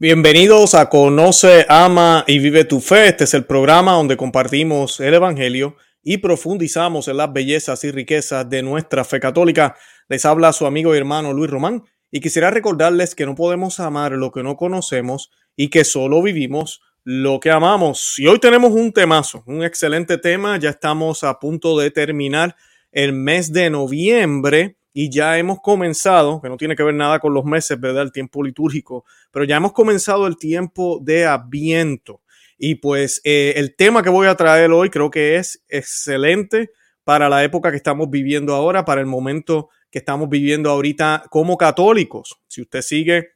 [0.00, 3.08] Bienvenidos a Conoce, Ama y Vive tu Fe.
[3.08, 5.74] Este es el programa donde compartimos el Evangelio
[6.04, 9.74] y profundizamos en las bellezas y riquezas de nuestra fe católica.
[10.08, 11.82] Les habla su amigo y hermano Luis Román
[12.12, 16.80] y quisiera recordarles que no podemos amar lo que no conocemos y que solo vivimos
[17.02, 18.20] lo que amamos.
[18.20, 20.60] Y hoy tenemos un temazo, un excelente tema.
[20.60, 22.54] Ya estamos a punto de terminar
[22.92, 27.32] el mes de noviembre y ya hemos comenzado, que no tiene que ver nada con
[27.32, 28.02] los meses, ¿verdad?
[28.02, 32.20] El tiempo litúrgico, pero ya hemos comenzado el tiempo de Adviento.
[32.58, 36.72] Y pues eh, el tema que voy a traer hoy creo que es excelente
[37.04, 41.56] para la época que estamos viviendo ahora, para el momento que estamos viviendo ahorita como
[41.56, 42.34] católicos.
[42.48, 43.28] Si usted sigue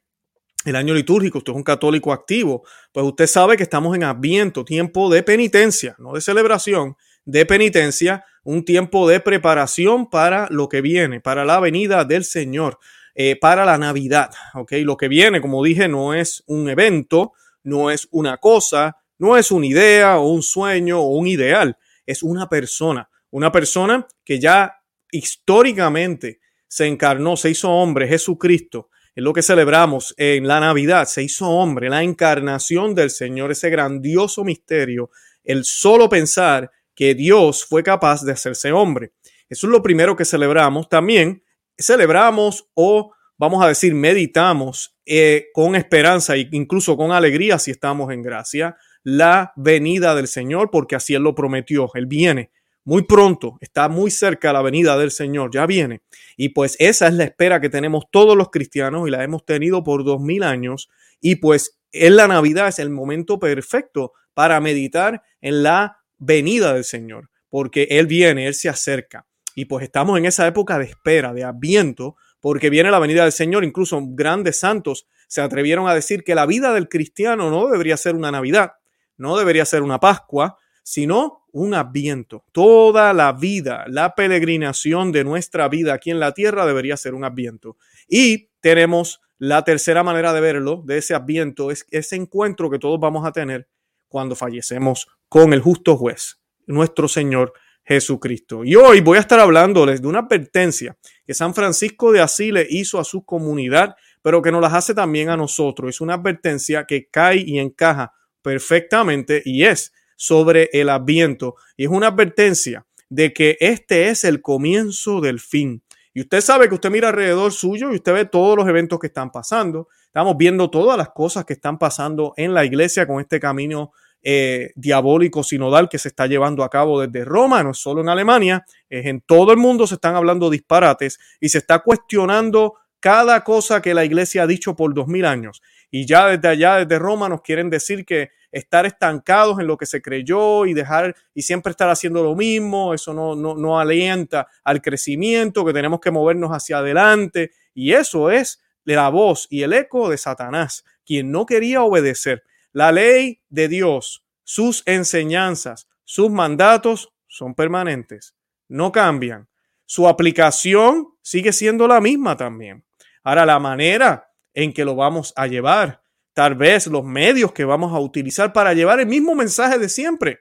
[0.65, 4.65] el año litúrgico, usted es un católico activo, pues usted sabe que estamos en Adviento,
[4.65, 10.81] tiempo de penitencia, no de celebración, de penitencia, un tiempo de preparación para lo que
[10.81, 12.79] viene, para la venida del Señor,
[13.15, 14.31] eh, para la Navidad.
[14.53, 14.73] ¿ok?
[14.83, 19.51] Lo que viene, como dije, no es un evento, no es una cosa, no es
[19.51, 24.81] una idea o un sueño o un ideal, es una persona, una persona que ya
[25.11, 28.89] históricamente se encarnó, se hizo hombre, Jesucristo.
[29.15, 33.69] Es lo que celebramos en la Navidad, se hizo hombre, la encarnación del Señor, ese
[33.69, 35.11] grandioso misterio,
[35.43, 39.13] el solo pensar que Dios fue capaz de hacerse hombre.
[39.49, 40.89] Eso es lo primero que celebramos.
[40.89, 41.43] También
[41.77, 48.11] celebramos o vamos a decir meditamos eh, con esperanza e incluso con alegría si estamos
[48.11, 51.89] en gracia la venida del Señor porque así Él lo prometió.
[51.93, 52.51] Él viene
[52.85, 56.01] muy pronto, está muy cerca la venida del Señor, ya viene.
[56.35, 59.83] Y pues esa es la espera que tenemos todos los cristianos y la hemos tenido
[59.83, 60.89] por dos mil años.
[61.21, 66.83] Y pues en la Navidad es el momento perfecto para meditar en la venida del
[66.83, 69.25] Señor, porque Él viene, Él se acerca.
[69.55, 73.31] Y pues estamos en esa época de espera, de adviento, porque viene la venida del
[73.31, 73.63] Señor.
[73.63, 78.15] Incluso grandes santos se atrevieron a decir que la vida del cristiano no debería ser
[78.15, 78.73] una Navidad,
[79.17, 82.43] no debería ser una Pascua, sino un adviento.
[82.51, 87.23] Toda la vida, la peregrinación de nuestra vida aquí en la tierra debería ser un
[87.23, 87.77] adviento.
[88.07, 92.99] Y tenemos la tercera manera de verlo, de ese adviento, es ese encuentro que todos
[92.99, 93.67] vamos a tener
[94.13, 97.51] cuando fallecemos con el justo juez, nuestro Señor
[97.83, 98.63] Jesucristo.
[98.63, 102.67] Y hoy voy a estar hablándoles de una advertencia que San Francisco de Asís le
[102.69, 105.89] hizo a su comunidad, pero que nos las hace también a nosotros.
[105.89, 108.13] Es una advertencia que cae y encaja
[108.43, 111.55] perfectamente y es sobre el adviento.
[111.75, 115.81] Y es una advertencia de que este es el comienzo del fin.
[116.13, 119.07] Y usted sabe que usted mira alrededor suyo y usted ve todos los eventos que
[119.07, 119.87] están pasando.
[120.05, 123.91] Estamos viendo todas las cosas que están pasando en la iglesia con este camino
[124.23, 128.09] eh, diabólico sinodal que se está llevando a cabo desde Roma, no es solo en
[128.09, 133.43] Alemania, es en todo el mundo se están hablando disparates y se está cuestionando cada
[133.43, 135.61] cosa que la iglesia ha dicho por dos mil años.
[135.91, 139.85] Y ya desde allá, desde Roma, nos quieren decir que estar estancados en lo que
[139.85, 144.47] se creyó y dejar y siempre estar haciendo lo mismo, eso no, no, no alienta
[144.63, 147.51] al crecimiento, que tenemos que movernos hacia adelante.
[147.73, 152.43] Y eso es la voz y el eco de Satanás, quien no quería obedecer.
[152.73, 158.35] La ley de Dios, sus enseñanzas, sus mandatos son permanentes,
[158.67, 159.47] no cambian.
[159.85, 162.83] Su aplicación sigue siendo la misma también.
[163.23, 166.01] Ahora, la manera en que lo vamos a llevar,
[166.33, 170.39] tal vez los medios que vamos a utilizar para llevar el mismo mensaje de siempre.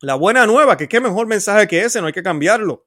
[0.00, 2.86] La buena nueva, que qué mejor mensaje que ese, no hay que cambiarlo.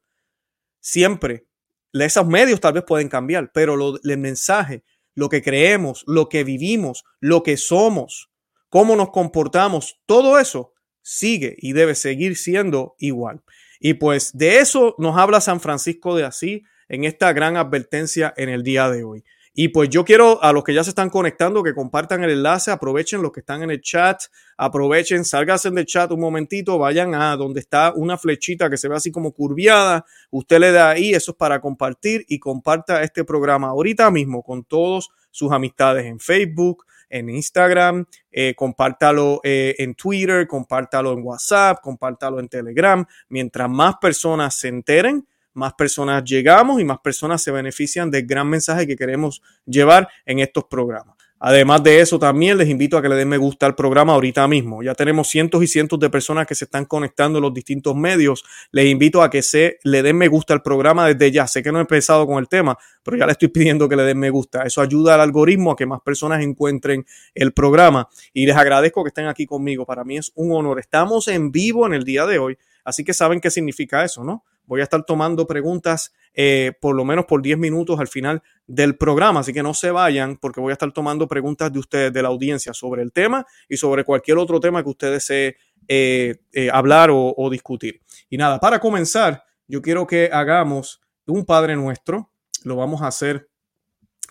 [0.79, 1.47] Siempre.
[1.91, 4.83] Esos medios tal vez pueden cambiar, pero lo, el mensaje,
[5.15, 8.28] lo que creemos, lo que vivimos, lo que somos,
[8.69, 13.41] cómo nos comportamos, todo eso sigue y debe seguir siendo igual.
[13.79, 18.49] Y pues de eso nos habla San Francisco de Asís en esta gran advertencia en
[18.49, 19.23] el día de hoy.
[19.53, 22.71] Y pues yo quiero a los que ya se están conectando que compartan el enlace,
[22.71, 24.21] aprovechen los que están en el chat,
[24.57, 28.95] aprovechen, sálganse del chat un momentito, vayan a donde está una flechita que se ve
[28.95, 33.69] así como curviada, usted le da ahí, eso es para compartir y comparta este programa
[33.69, 40.47] ahorita mismo con todos sus amistades en Facebook, en Instagram, eh, compártalo eh, en Twitter,
[40.47, 43.05] compártalo en WhatsApp, compártalo en Telegram.
[43.29, 48.47] Mientras más personas se enteren, más personas llegamos y más personas se benefician del gran
[48.47, 51.18] mensaje que queremos llevar en estos programas.
[51.41, 54.45] Además de eso, también les invito a que le den me gusta al programa ahorita
[54.49, 54.83] mismo.
[54.83, 58.43] Ya tenemos cientos y cientos de personas que se están conectando en los distintos medios.
[58.71, 61.47] Les invito a que se le den me gusta al programa desde ya.
[61.47, 64.03] Sé que no he empezado con el tema, pero ya le estoy pidiendo que le
[64.03, 64.63] den me gusta.
[64.63, 68.09] Eso ayuda al algoritmo a que más personas encuentren el programa.
[68.33, 69.85] Y les agradezco que estén aquí conmigo.
[69.85, 70.79] Para mí es un honor.
[70.79, 74.43] Estamos en vivo en el día de hoy, así que saben qué significa eso, ¿no?
[74.69, 78.95] Voy a estar tomando preguntas eh, por lo menos por 10 minutos al final del
[78.95, 82.21] programa, así que no se vayan porque voy a estar tomando preguntas de ustedes, de
[82.21, 85.55] la audiencia, sobre el tema y sobre cualquier otro tema que ustedes deseen
[85.87, 87.99] eh, eh, hablar o, discutir.
[88.29, 92.31] Y nada, para comenzar, yo quiero que hagamos un Padre Nuestro,
[92.63, 93.49] lo vamos a hacer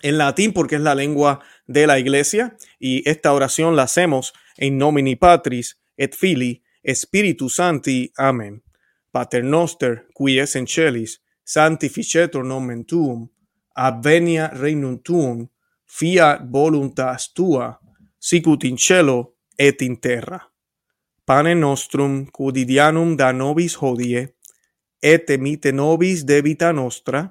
[0.01, 4.77] en latín porque es la lengua de la iglesia y esta oración la hacemos en
[4.77, 8.13] nomini patris et fili spiritus santi.
[8.15, 8.63] Amén.
[9.11, 13.27] Pater noster, qui es in celis, sanctificetur nomen tuum,
[13.75, 15.47] advenia regnum tuum,
[15.85, 17.79] fiat voluntas tua,
[18.19, 20.39] sicut in cielo et in terra.
[21.25, 24.35] Pane nostrum quotidianum da nobis hodie,
[25.01, 27.25] et emite nobis debita nostra,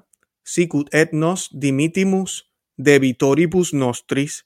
[0.44, 2.44] sicut et nos dimitimus
[2.78, 4.44] debitoribus nostris,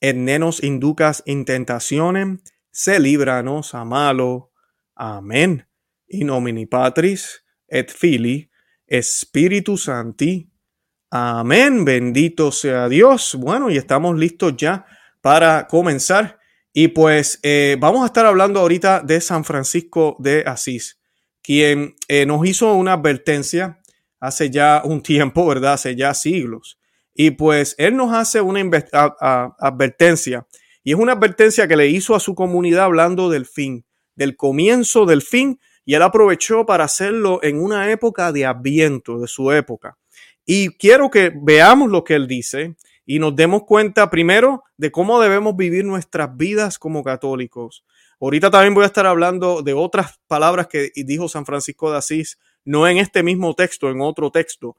[0.00, 2.38] et ne nos inducas in tentationem,
[2.72, 4.52] se libra nos a malo.
[4.96, 5.69] Amen.
[6.10, 8.50] In nomine Patris et Filii
[8.86, 10.50] Espíritu Santi.
[11.10, 11.84] Amén.
[11.84, 13.36] Bendito sea Dios.
[13.36, 14.84] Bueno, y estamos listos ya
[15.20, 16.40] para comenzar.
[16.72, 21.00] Y pues eh, vamos a estar hablando ahorita de San Francisco de Asís,
[21.42, 23.80] quien eh, nos hizo una advertencia
[24.18, 25.74] hace ya un tiempo, ¿verdad?
[25.74, 26.80] Hace ya siglos.
[27.14, 28.60] Y pues él nos hace una
[29.60, 30.46] advertencia.
[30.82, 33.84] Y es una advertencia que le hizo a su comunidad hablando del fin,
[34.16, 35.60] del comienzo del fin.
[35.90, 39.98] Y él aprovechó para hacerlo en una época de adviento, de su época.
[40.46, 45.20] Y quiero que veamos lo que él dice y nos demos cuenta primero de cómo
[45.20, 47.84] debemos vivir nuestras vidas como católicos.
[48.20, 52.38] Ahorita también voy a estar hablando de otras palabras que dijo San Francisco de Asís,
[52.64, 54.76] no en este mismo texto, en otro texto,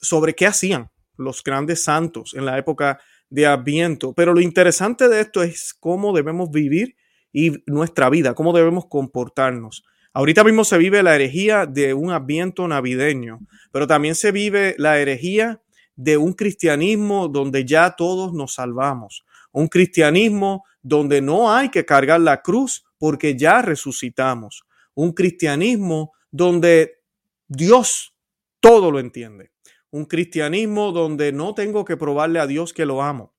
[0.00, 4.12] sobre qué hacían los grandes santos en la época de Adviento.
[4.12, 6.94] Pero lo interesante de esto es cómo debemos vivir
[7.32, 9.82] y nuestra vida, cómo debemos comportarnos.
[10.16, 13.40] Ahorita mismo se vive la herejía de un Adviento navideño,
[13.70, 15.60] pero también se vive la herejía
[15.94, 19.26] de un cristianismo donde ya todos nos salvamos.
[19.52, 24.64] Un cristianismo donde no hay que cargar la cruz porque ya resucitamos.
[24.94, 27.02] Un cristianismo donde
[27.46, 28.14] Dios
[28.60, 29.50] todo lo entiende
[29.90, 33.32] un cristianismo donde no tengo que probarle a Dios que lo amo,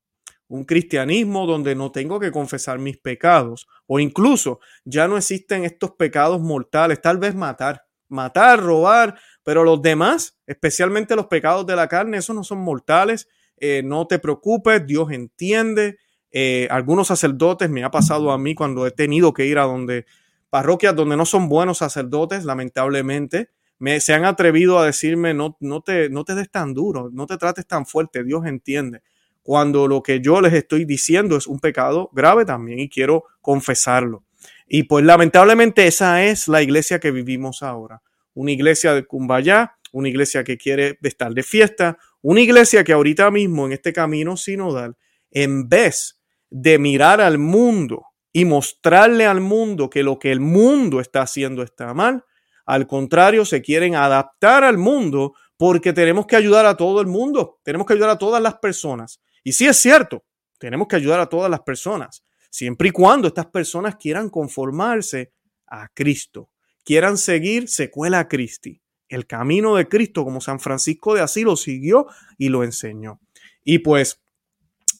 [0.47, 5.91] un cristianismo donde no tengo que confesar mis pecados o incluso ya no existen estos
[5.91, 11.87] pecados mortales, tal vez matar, matar, robar, pero los demás, especialmente los pecados de la
[11.87, 13.27] carne, esos no son mortales,
[13.57, 15.97] eh, no te preocupes, Dios entiende.
[16.31, 20.05] Eh, algunos sacerdotes, me ha pasado a mí cuando he tenido que ir a donde
[20.49, 23.49] parroquias donde no son buenos sacerdotes, lamentablemente,
[23.79, 27.25] me, se han atrevido a decirme, no, no, te, no te des tan duro, no
[27.27, 29.01] te trates tan fuerte, Dios entiende.
[29.47, 34.25] Cuando lo que yo les estoy diciendo es un pecado grave también y quiero confesarlo.
[34.67, 38.01] Y pues lamentablemente esa es la iglesia que vivimos ahora.
[38.33, 43.31] Una iglesia de Cumbayá, una iglesia que quiere estar de fiesta, una iglesia que ahorita
[43.31, 44.97] mismo en este camino sinodal,
[45.31, 48.03] en vez de mirar al mundo
[48.33, 52.25] y mostrarle al mundo que lo que el mundo está haciendo está mal,
[52.65, 57.61] al contrario, se quieren adaptar al mundo porque tenemos que ayudar a todo el mundo,
[57.63, 59.21] tenemos que ayudar a todas las personas.
[59.47, 60.25] Y sí es cierto,
[60.59, 65.31] tenemos que ayudar a todas las personas, siempre y cuando estas personas quieran conformarse
[65.65, 66.49] a Cristo,
[66.83, 72.07] quieran seguir secuela Christi, el camino de Cristo, como San Francisco de Asís lo siguió
[72.37, 73.21] y lo enseñó.
[73.63, 74.19] Y pues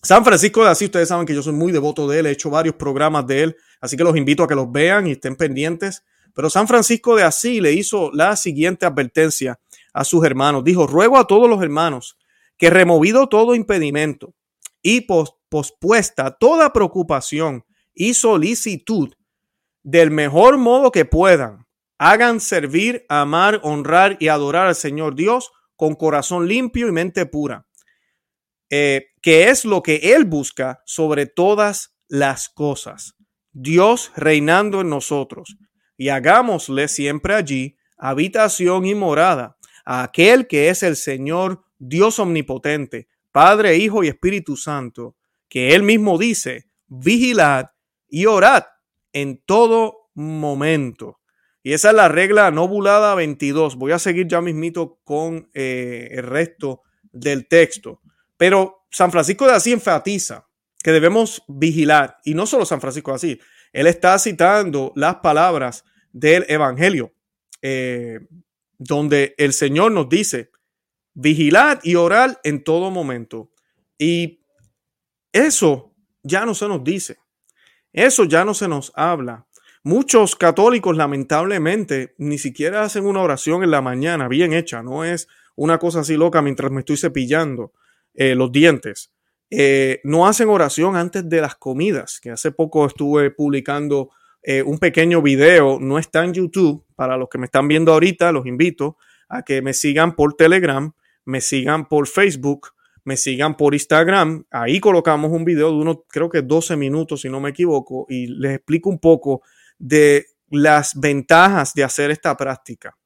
[0.02, 2.50] San Francisco de Asís, ustedes saben que yo soy muy devoto de él, he hecho
[2.50, 6.06] varios programas de él, así que los invito a que los vean y estén pendientes
[6.34, 9.60] pero San Francisco de Asís le hizo la siguiente advertencia
[9.92, 10.64] a sus hermanos.
[10.64, 12.16] Dijo, ruego a todos los hermanos
[12.58, 14.36] que removido todo impedimento
[14.88, 15.02] y
[15.50, 19.14] pospuesta toda preocupación y solicitud
[19.84, 21.68] del mejor modo que puedan,
[21.98, 27.68] hagan servir, amar, honrar y adorar al Señor Dios con corazón limpio y mente pura,
[28.70, 33.16] eh, que es lo que Él busca sobre todas las cosas.
[33.52, 35.58] Dios reinando en nosotros
[35.98, 43.10] y hagámosle siempre allí habitación y morada a aquel que es el Señor Dios omnipotente,
[43.32, 45.16] Padre, Hijo y Espíritu Santo,
[45.50, 47.68] que él mismo dice, vigilad
[48.08, 48.64] y orad
[49.14, 51.20] en todo momento.
[51.64, 53.76] Y esa es la regla novulada 22.
[53.76, 58.02] Voy a seguir ya mismito con eh, el resto del texto.
[58.38, 60.48] Pero San Francisco de Asís enfatiza
[60.82, 62.18] que debemos vigilar.
[62.24, 63.38] Y no solo San Francisco de Asís,
[63.74, 67.14] él está citando las palabras del Evangelio,
[67.62, 68.20] eh,
[68.78, 70.52] donde el Señor nos dice,
[71.20, 73.50] vigilad y orar en todo momento.
[73.98, 74.40] Y
[75.32, 77.18] eso ya no se nos dice,
[77.92, 79.48] eso ya no se nos habla.
[79.84, 85.28] Muchos católicos lamentablemente ni siquiera hacen una oración en la mañana bien hecha, no es
[85.56, 87.74] una cosa así loca mientras me estoy cepillando
[88.14, 89.12] eh, los dientes.
[89.50, 94.12] Eh, no hacen oración antes de las comidas, que hace poco estuve publicando
[94.44, 98.32] eh, un pequeño video, no está en YouTube, para los que me están viendo ahorita,
[98.32, 98.98] los invito
[99.30, 100.94] a que me sigan por Telegram,
[101.28, 102.70] me sigan por Facebook,
[103.04, 107.30] me sigan por Instagram, ahí colocamos un video de unos, creo que 12 minutos, si
[107.30, 109.42] no me equivoco, y les explico un poco
[109.78, 112.98] de las ventajas de hacer esta práctica.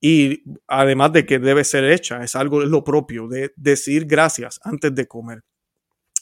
[0.00, 4.58] Y además de que debe ser hecha, es algo, es lo propio, de decir gracias
[4.64, 5.42] antes de comer.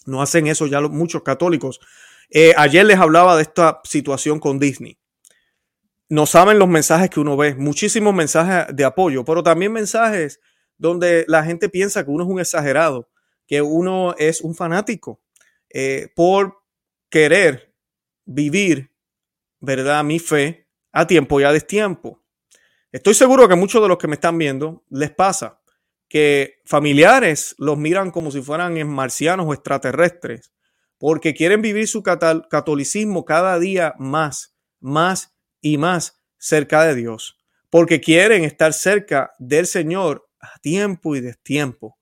[0.07, 1.79] No hacen eso ya muchos católicos.
[2.31, 4.99] Eh, ayer les hablaba de esta situación con Disney.
[6.09, 10.41] No saben los mensajes que uno ve, muchísimos mensajes de apoyo, pero también mensajes
[10.79, 13.09] donde la gente piensa que uno es un exagerado,
[13.47, 15.21] que uno es un fanático
[15.71, 16.63] eh, por
[17.11, 17.75] querer
[18.25, 18.95] vivir
[19.65, 20.05] ¿verdad?
[20.05, 22.23] Mi fe a tiempo y a destiempo.
[22.93, 25.61] Estoy seguro que muchos de los que me están viendo les pasa
[26.09, 30.53] que familiares los miran como si fueran marcianos o extraterrestres,
[30.99, 38.01] porque quieren vivir su catolicismo cada día más, más y más cerca de Dios, porque
[38.01, 40.24] quieren estar cerca del Señor
[40.55, 41.99] a tiempo y destiempo.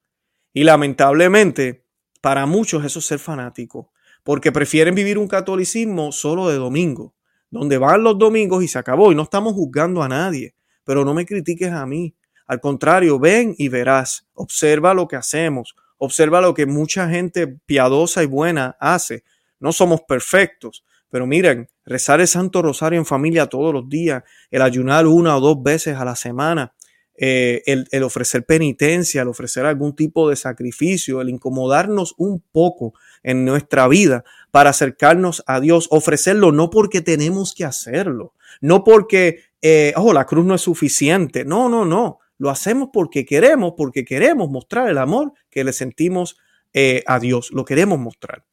[0.53, 1.85] Y lamentablemente,
[2.21, 7.15] para muchos eso es ser fanático, porque prefieren vivir un catolicismo solo de domingo,
[7.51, 9.13] donde van los domingos y se acabó.
[9.13, 12.15] Y no estamos juzgando a nadie, pero no me critiques a mí.
[12.47, 18.23] Al contrario, ven y verás, observa lo que hacemos, observa lo que mucha gente piadosa
[18.23, 19.25] y buena hace.
[19.59, 24.63] No somos perfectos, pero miren, rezar el Santo Rosario en familia todos los días, el
[24.63, 26.75] ayunar una o dos veces a la semana,
[27.17, 33.45] eh, el, ofrecer penitencia, el ofrecer algún tipo de sacrificio, el incomodarnos un poco en
[33.45, 39.93] nuestra vida para acercarnos a Dios, ofrecerlo no porque tenemos que hacerlo, no porque, eh,
[39.97, 44.51] oh, la cruz no es suficiente, no, no, no, lo hacemos porque queremos, porque queremos
[44.51, 46.39] mostrar el amor que le sentimos
[46.73, 48.45] eh, a Dios, lo queremos mostrar.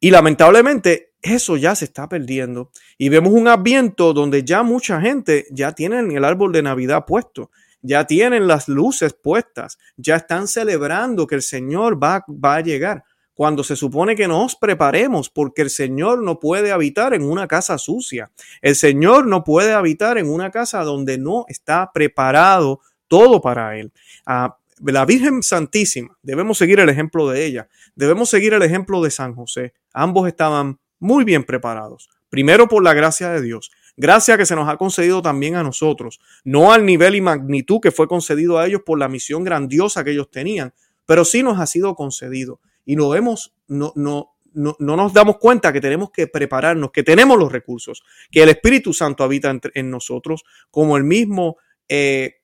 [0.00, 2.70] Y lamentablemente eso ya se está perdiendo.
[2.98, 7.50] Y vemos un adviento donde ya mucha gente ya tienen el árbol de Navidad puesto,
[7.82, 13.04] ya tienen las luces puestas, ya están celebrando que el Señor va, va a llegar
[13.40, 17.78] cuando se supone que nos preparemos, porque el Señor no puede habitar en una casa
[17.78, 18.30] sucia.
[18.60, 23.92] El Señor no puede habitar en una casa donde no está preparado todo para Él.
[24.26, 29.10] Ah, la Virgen Santísima, debemos seguir el ejemplo de ella, debemos seguir el ejemplo de
[29.10, 29.72] San José.
[29.94, 32.10] Ambos estaban muy bien preparados.
[32.28, 33.70] Primero por la gracia de Dios,
[34.00, 37.92] gracia que se nos ha concedido también a nosotros, no al nivel y magnitud que
[37.92, 40.72] fue concedido a ellos por la misión grandiosa que ellos tenían,
[41.06, 42.60] pero sí nos ha sido concedido.
[42.86, 47.38] Y no vemos, no, no, no, nos damos cuenta que tenemos que prepararnos, que tenemos
[47.38, 52.36] los recursos, que el Espíritu Santo habita en, nosotros, como el mismo eh,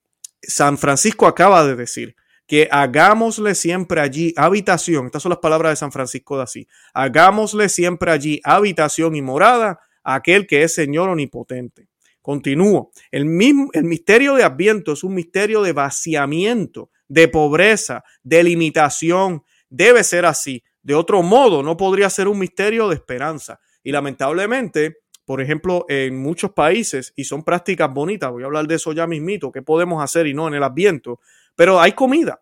[0.43, 5.77] San Francisco acaba de decir, que hagámosle siempre allí habitación, estas son las palabras de
[5.77, 9.81] San Francisco de así, hagámosle siempre allí habitación y morada
[10.15, 11.89] aquel que es Señor omnipotente.
[12.23, 18.43] Continúo, el, mismo, el misterio de Adviento es un misterio de vaciamiento, de pobreza, de
[18.43, 20.63] limitación, debe ser así.
[20.83, 23.61] De otro modo, no podría ser un misterio de esperanza.
[23.83, 28.77] Y lamentablemente, por ejemplo, en muchos países, y son prácticas bonitas, voy a hablar de
[28.77, 31.21] eso ya mismito, qué podemos hacer y no en el adviento,
[31.55, 32.41] pero hay comida.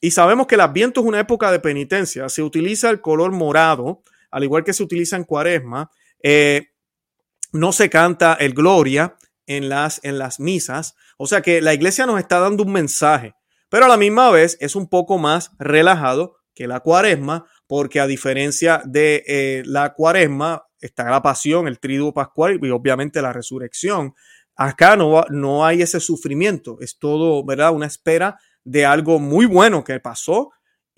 [0.00, 2.28] Y sabemos que el adviento es una época de penitencia.
[2.28, 5.90] Se utiliza el color morado, al igual que se utiliza en cuaresma.
[6.22, 6.68] Eh,
[7.52, 10.94] no se canta el gloria en las, en las misas.
[11.16, 13.34] O sea que la iglesia nos está dando un mensaje,
[13.68, 18.06] pero a la misma vez es un poco más relajado que la cuaresma, porque a
[18.06, 24.14] diferencia de eh, la cuaresma está la pasión, el triduo pascual y obviamente la resurrección.
[24.56, 27.72] Acá no, no hay ese sufrimiento, es todo, ¿verdad?
[27.72, 30.50] Una espera de algo muy bueno que pasó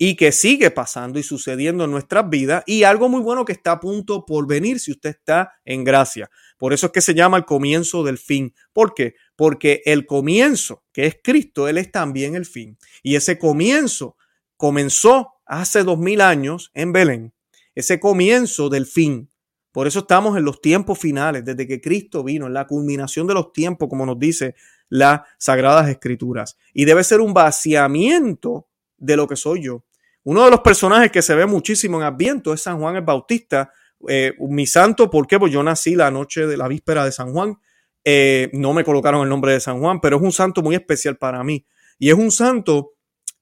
[0.03, 3.73] y que sigue pasando y sucediendo en nuestras vidas y algo muy bueno que está
[3.73, 6.31] a punto por venir si usted está en gracia.
[6.57, 8.55] Por eso es que se llama el comienzo del fin.
[8.73, 9.13] ¿Por qué?
[9.35, 12.79] Porque el comienzo, que es Cristo, Él es también el fin.
[13.03, 14.17] Y ese comienzo
[14.57, 17.33] comenzó hace dos mil años en Belén,
[17.75, 19.29] ese comienzo del fin.
[19.71, 23.35] Por eso estamos en los tiempos finales, desde que Cristo vino, en la culminación de
[23.35, 24.55] los tiempos, como nos dice
[24.89, 26.57] las Sagradas Escrituras.
[26.73, 28.67] Y debe ser un vaciamiento
[28.97, 29.83] de lo que soy yo.
[30.23, 33.71] Uno de los personajes que se ve muchísimo en Adviento es San Juan el Bautista,
[34.07, 35.39] eh, mi santo, ¿por qué?
[35.39, 37.57] Pues yo nací la noche de la víspera de San Juan.
[38.03, 41.17] Eh, no me colocaron el nombre de San Juan, pero es un santo muy especial
[41.17, 41.65] para mí.
[41.99, 42.93] Y es un santo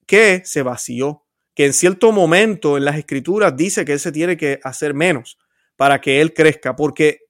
[0.06, 4.36] que se vació, que en cierto momento en las escrituras dice que él se tiene
[4.36, 5.38] que hacer menos
[5.76, 7.20] para que él crezca, porque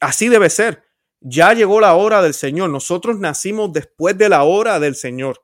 [0.00, 0.82] así debe ser.
[1.20, 2.70] Ya llegó la hora del Señor.
[2.70, 5.42] Nosotros nacimos después de la hora del Señor.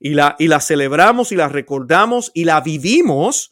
[0.00, 3.50] Y la, y la celebramos y la recordamos y la vivimos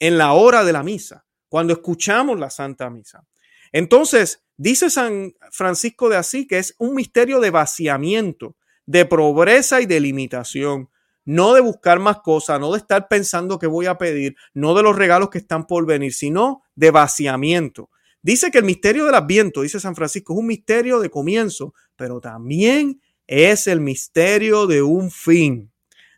[0.00, 3.24] en la hora de la misa, cuando escuchamos la Santa Misa.
[3.70, 9.86] Entonces, dice San Francisco de Asís que es un misterio de vaciamiento, de pobreza y
[9.86, 10.90] de limitación
[11.24, 14.82] no de buscar más cosas, no de estar pensando que voy a pedir, no de
[14.82, 17.90] los regalos que están por venir, sino de vaciamiento.
[18.22, 22.20] Dice que el misterio del Adviento, dice San Francisco, es un misterio de comienzo, pero
[22.20, 25.72] también es el misterio de un fin.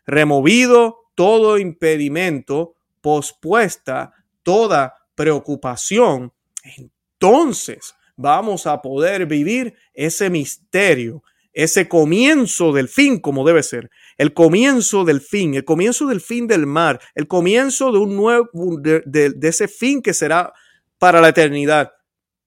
[0.07, 6.33] Removido todo impedimento, pospuesta toda preocupación,
[6.63, 11.21] entonces vamos a poder vivir ese misterio,
[11.53, 16.47] ese comienzo del fin como debe ser el comienzo del fin, el comienzo del fin
[16.47, 18.49] del mar, el comienzo de un nuevo,
[18.81, 20.53] de, ese fin que será
[20.97, 21.91] para la eternidad.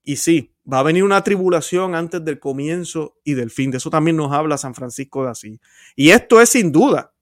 [0.02, 3.70] Y sí, va a venir una tribulación antes del comienzo y del fin.
[3.70, 5.60] De eso también nos habla San Francisco de Asís.
[5.94, 7.12] Y esto es sin duda,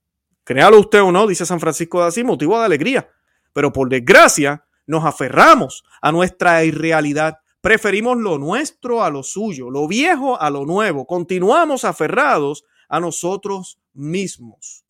[0.49, 3.07] créalo usted o no, dice San Francisco de Asís, motivo de alegría.
[3.53, 7.37] Pero por desgracia, nos aferramos a nuestra irrealidad.
[7.61, 11.05] Preferimos lo nuestro a lo suyo, lo viejo a lo nuevo.
[11.05, 14.85] Continuamos aferrados a nosotros mismos.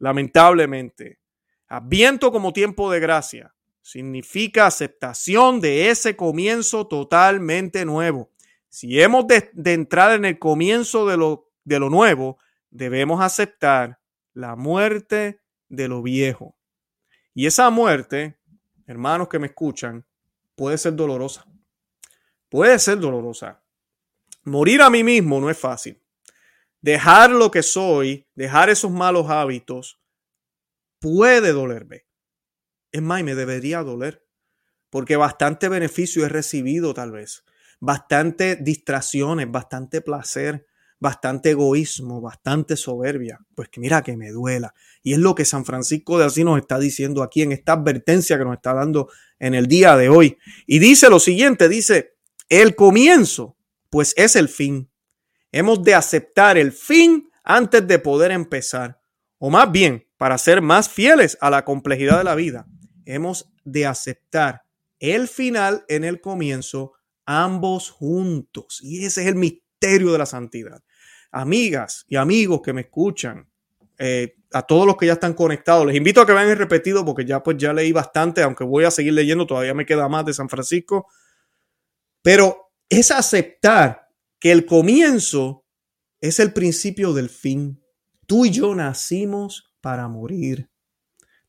[0.00, 1.20] Lamentablemente,
[1.72, 8.28] Adviento como tiempo de gracia significa aceptación de ese comienzo totalmente nuevo.
[8.68, 12.38] Si hemos de, entrar en el comienzo de lo, de lo nuevo,
[12.70, 13.99] debemos aceptar
[14.32, 16.56] la muerte de lo viejo.
[17.34, 18.38] Y esa muerte,
[18.86, 20.06] hermanos que me escuchan,
[20.54, 21.46] puede ser dolorosa.
[22.48, 23.62] Puede ser dolorosa.
[24.44, 26.00] Morir a mí mismo no es fácil
[26.80, 30.00] dejar lo que soy, dejar esos malos hábitos,
[30.98, 32.06] puede dolerme.
[32.92, 34.26] Es más, me debería doler,
[34.88, 37.44] porque bastante beneficio he recibido tal vez,
[37.78, 40.66] bastante distracciones, bastante placer,
[41.00, 43.40] bastante egoísmo, bastante soberbia.
[43.54, 44.74] Pues que mira que me duela.
[45.02, 48.38] Y es lo que San Francisco de Asís nos está diciendo aquí en esta advertencia
[48.38, 49.08] que nos está dando
[49.38, 50.38] en el día de hoy.
[50.66, 52.12] Y dice lo siguiente, dice,
[52.48, 53.56] el comienzo,
[53.88, 54.90] pues es el fin.
[55.50, 59.00] Hemos de aceptar el fin antes de poder empezar.
[59.38, 62.66] O más bien, para ser más fieles a la complejidad de la vida,
[63.06, 64.62] hemos de aceptar
[64.98, 66.92] el final en el comienzo,
[67.24, 68.80] ambos juntos.
[68.82, 70.82] Y ese es el misterio de la santidad.
[71.32, 73.48] Amigas y amigos que me escuchan,
[73.98, 77.04] eh, a todos los que ya están conectados, les invito a que vean el repetido
[77.04, 80.24] porque ya pues ya leí bastante, aunque voy a seguir leyendo, todavía me queda más
[80.24, 81.06] de San Francisco.
[82.22, 85.64] Pero es aceptar que el comienzo
[86.20, 87.82] es el principio del fin.
[88.26, 90.70] Tú y yo nacimos para morir.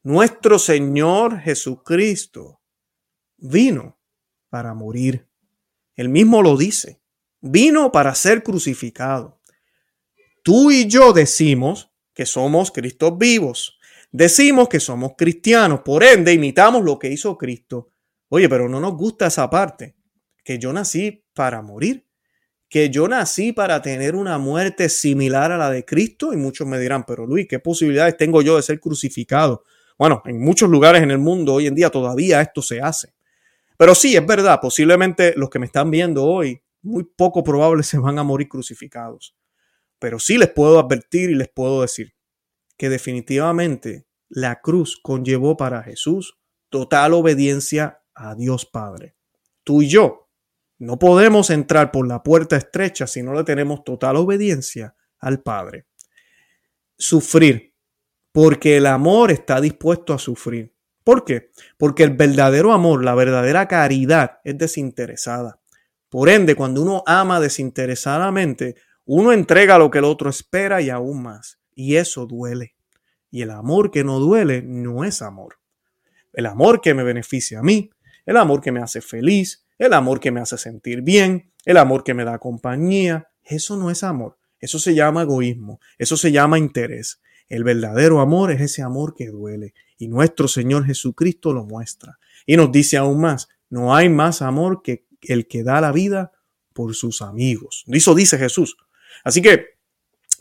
[0.03, 2.61] Nuestro Señor Jesucristo
[3.37, 3.99] vino
[4.49, 5.27] para morir.
[5.95, 7.01] Él mismo lo dice.
[7.39, 9.40] Vino para ser crucificado.
[10.43, 13.79] Tú y yo decimos que somos Cristos vivos.
[14.11, 15.81] Decimos que somos cristianos.
[15.81, 17.91] Por ende, imitamos lo que hizo Cristo.
[18.29, 19.95] Oye, pero no nos gusta esa parte.
[20.43, 22.05] Que yo nací para morir
[22.71, 26.79] que yo nací para tener una muerte similar a la de Cristo y muchos me
[26.79, 29.65] dirán, pero Luis, ¿qué posibilidades tengo yo de ser crucificado?
[29.97, 33.13] Bueno, en muchos lugares en el mundo hoy en día todavía esto se hace.
[33.75, 37.97] Pero sí, es verdad, posiblemente los que me están viendo hoy, muy poco probable se
[37.97, 39.35] van a morir crucificados.
[40.01, 42.15] Pero sí les puedo advertir y les puedo decir
[42.75, 49.15] que definitivamente la cruz conllevó para Jesús total obediencia a Dios Padre.
[49.63, 50.27] Tú y yo
[50.79, 55.85] no podemos entrar por la puerta estrecha si no le tenemos total obediencia al Padre.
[56.97, 57.75] Sufrir,
[58.31, 60.73] porque el amor está dispuesto a sufrir.
[61.03, 61.51] ¿Por qué?
[61.77, 65.61] Porque el verdadero amor, la verdadera caridad es desinteresada.
[66.09, 71.23] Por ende, cuando uno ama desinteresadamente, uno entrega lo que el otro espera y aún
[71.23, 71.59] más.
[71.73, 72.75] Y eso duele.
[73.29, 75.57] Y el amor que no duele no es amor.
[76.33, 77.89] El amor que me beneficia a mí,
[78.25, 82.03] el amor que me hace feliz, el amor que me hace sentir bien, el amor
[82.03, 83.29] que me da compañía.
[83.43, 87.21] Eso no es amor, eso se llama egoísmo, eso se llama interés.
[87.49, 92.17] El verdadero amor es ese amor que duele y nuestro Señor Jesucristo lo muestra.
[92.45, 96.31] Y nos dice aún más, no hay más amor que el que da la vida
[96.73, 97.83] por sus amigos.
[97.87, 98.77] Eso dice Jesús.
[99.23, 99.71] Así que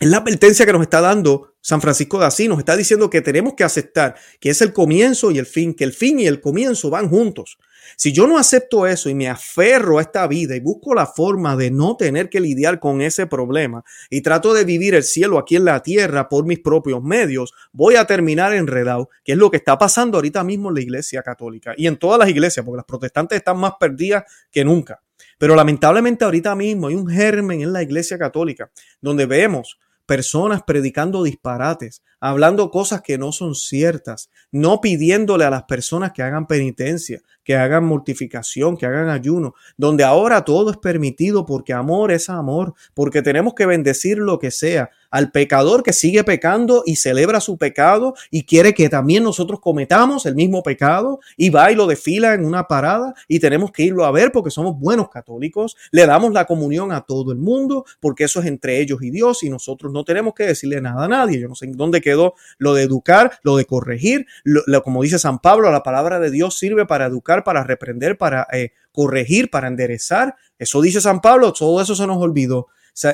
[0.00, 2.48] es la advertencia que nos está dando San Francisco de Asís.
[2.48, 5.84] Nos está diciendo que tenemos que aceptar que es el comienzo y el fin, que
[5.84, 7.58] el fin y el comienzo van juntos.
[7.96, 11.56] Si yo no acepto eso y me aferro a esta vida y busco la forma
[11.56, 15.56] de no tener que lidiar con ese problema y trato de vivir el cielo aquí
[15.56, 19.58] en la tierra por mis propios medios, voy a terminar enredado, que es lo que
[19.58, 22.86] está pasando ahorita mismo en la iglesia católica y en todas las iglesias, porque las
[22.86, 25.02] protestantes están más perdidas que nunca.
[25.40, 31.22] Pero lamentablemente ahorita mismo hay un germen en la Iglesia Católica donde vemos personas predicando
[31.22, 37.22] disparates, hablando cosas que no son ciertas, no pidiéndole a las personas que hagan penitencia,
[37.42, 42.74] que hagan mortificación, que hagan ayuno, donde ahora todo es permitido porque amor es amor,
[42.94, 47.58] porque tenemos que bendecir lo que sea, al pecador que sigue pecando y celebra su
[47.58, 52.34] pecado y quiere que también nosotros cometamos el mismo pecado y va y lo desfila
[52.34, 56.32] en una parada y tenemos que irlo a ver porque somos buenos católicos, le damos
[56.32, 59.92] la comunión a todo el mundo porque eso es entre ellos y Dios y nosotros
[59.92, 61.40] no tenemos que decirle nada a nadie.
[61.40, 65.18] Yo no sé en dónde quedó lo de educar, lo de corregir, lo, como dice
[65.18, 69.68] San Pablo, la palabra de Dios sirve para educar, para reprender, para eh, corregir, para
[69.68, 70.36] enderezar.
[70.58, 72.68] Eso dice San Pablo, todo eso se nos olvidó.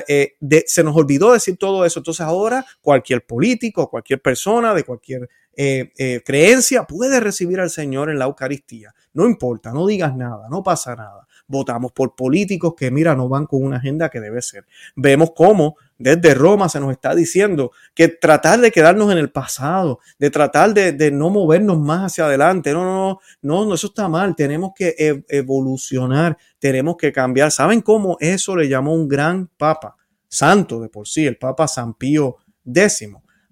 [0.07, 1.99] Eh, se nos olvidó decir todo eso.
[1.99, 8.19] Entonces ahora cualquier político, cualquier persona de cualquier eh, creencia puede recibir al Señor en
[8.19, 8.93] la Eucaristía.
[9.13, 11.27] No importa, no digas nada, no pasa nada.
[11.47, 14.65] Votamos por políticos que, mira, no van con una agenda que debe ser.
[14.95, 19.99] Vemos cómo desde Roma se nos está diciendo que tratar de quedarnos en el pasado,
[20.19, 24.35] de tratar de, no movernos más hacia adelante, no, no, no, no, eso está mal.
[24.35, 27.51] Tenemos que evolucionar, tenemos que cambiar.
[27.51, 29.95] ¿Saben cómo eso le llamó un gran papa?
[30.29, 33.07] Santo de por sí, el Papa San Pío X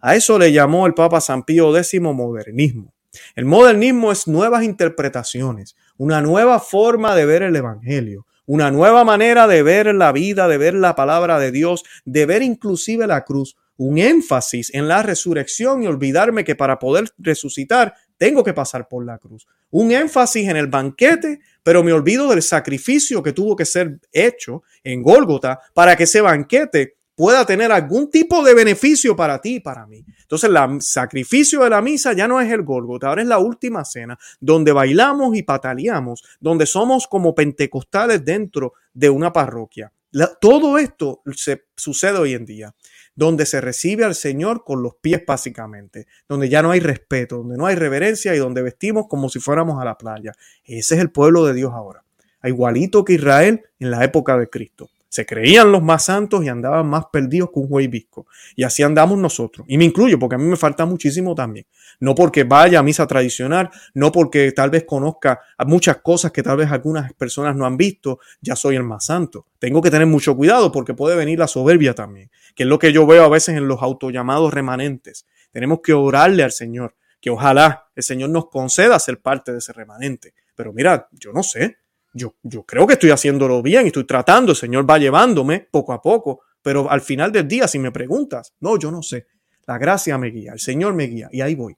[0.07, 2.93] a eso le llamó el Papa San Pío X modernismo.
[3.35, 9.47] El modernismo es nuevas interpretaciones, una nueva forma de ver el Evangelio, una nueva manera
[9.47, 13.55] de ver la vida, de ver la palabra de Dios, de ver inclusive la cruz,
[13.77, 19.05] un énfasis en la resurrección y olvidarme que para poder resucitar tengo que pasar por
[19.05, 19.47] la cruz.
[19.71, 24.63] Un énfasis en el banquete, pero me olvido del sacrificio que tuvo que ser hecho
[24.83, 29.59] en Gólgota para que ese banquete pueda tener algún tipo de beneficio para ti y
[29.59, 30.05] para mí.
[30.21, 33.85] Entonces, el sacrificio de la misa ya no es el Golgota, ahora es la última
[33.85, 39.91] cena, donde bailamos y pataleamos, donde somos como pentecostales dentro de una parroquia.
[40.39, 42.73] todo esto se sucede hoy en día,
[43.15, 47.57] donde se recibe al Señor con los pies básicamente, donde ya no hay respeto, donde
[47.57, 50.33] no hay reverencia y donde vestimos como si fuéramos a la playa.
[50.63, 52.03] Ese es el pueblo de Dios ahora,
[52.43, 54.89] igualito que Israel en la época de Cristo.
[55.15, 58.27] Se creían los más santos y andaban más perdidos que un juez visco.
[58.53, 59.65] Y así andamos nosotros.
[59.69, 61.65] Y me incluyo porque a mí me falta muchísimo también.
[62.01, 66.57] No porque vaya a misa tradicional, no porque tal vez conozca muchas cosas que tal
[66.57, 69.45] vez algunas personas no han visto, ya soy el más santo.
[69.57, 72.91] Tengo que tener mucho cuidado porque puede venir la soberbia también, que es lo que
[72.91, 75.25] yo veo a veces en los autollamados remanentes.
[75.51, 79.71] Tenemos que orarle al Señor, que ojalá el Señor nos conceda ser parte de ese
[79.71, 80.33] remanente.
[80.57, 81.77] Pero mira, yo no sé,
[82.15, 86.01] yo, creo que estoy haciéndolo bien y estoy tratando, el Señor va llevándome poco a
[86.01, 89.27] poco, pero al final del día, si me preguntas, no, yo no sé,
[89.67, 91.75] la gracia me guía, el Señor me guía y ahí voy.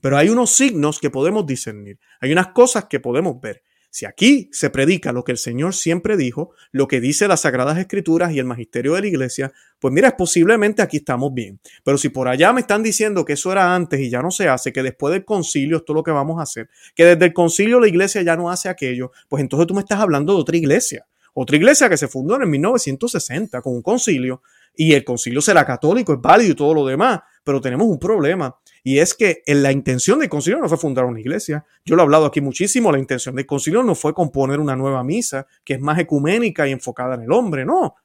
[0.00, 3.62] Pero hay unos signos que podemos discernir, hay unas cosas que podemos ver.
[3.90, 7.78] Si aquí se predica lo que el Señor siempre dijo, lo que dice las Sagradas
[7.78, 11.58] Escrituras y el Magisterio de la Iglesia, pues mira, posiblemente aquí estamos bien.
[11.84, 14.48] Pero si por allá me están diciendo que eso era antes y ya no se
[14.48, 17.32] hace, que después del concilio esto es lo que vamos a hacer, que desde el
[17.32, 20.56] concilio la Iglesia ya no hace aquello, pues entonces tú me estás hablando de otra
[20.56, 21.06] iglesia.
[21.32, 24.42] Otra iglesia que se fundó en 1960 con un concilio
[24.74, 28.54] y el concilio será católico, es válido y todo lo demás, pero tenemos un problema
[28.82, 31.64] y es que en la intención del concilio no fue fundar una iglesia.
[31.84, 32.92] Yo lo he hablado aquí muchísimo.
[32.92, 36.72] La intención del concilio no fue componer una nueva misa que es más ecuménica y
[36.72, 37.64] enfocada en el hombre.
[37.64, 37.96] No,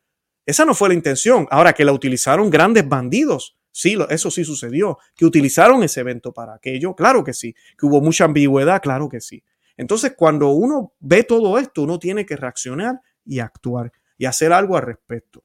[0.46, 1.48] esa no fue la intención.
[1.50, 3.58] Ahora que la utilizaron grandes bandidos.
[3.72, 4.98] Sí, eso sí sucedió.
[5.16, 6.96] Que utilizaron ese evento para aquello.
[6.96, 7.56] Claro que sí.
[7.78, 8.82] Que hubo mucha ambigüedad.
[8.82, 9.44] Claro que sí.
[9.78, 14.78] Entonces, cuando uno ve todo esto, uno tiene que reaccionar y actuar y hacer algo
[14.78, 15.44] al respecto.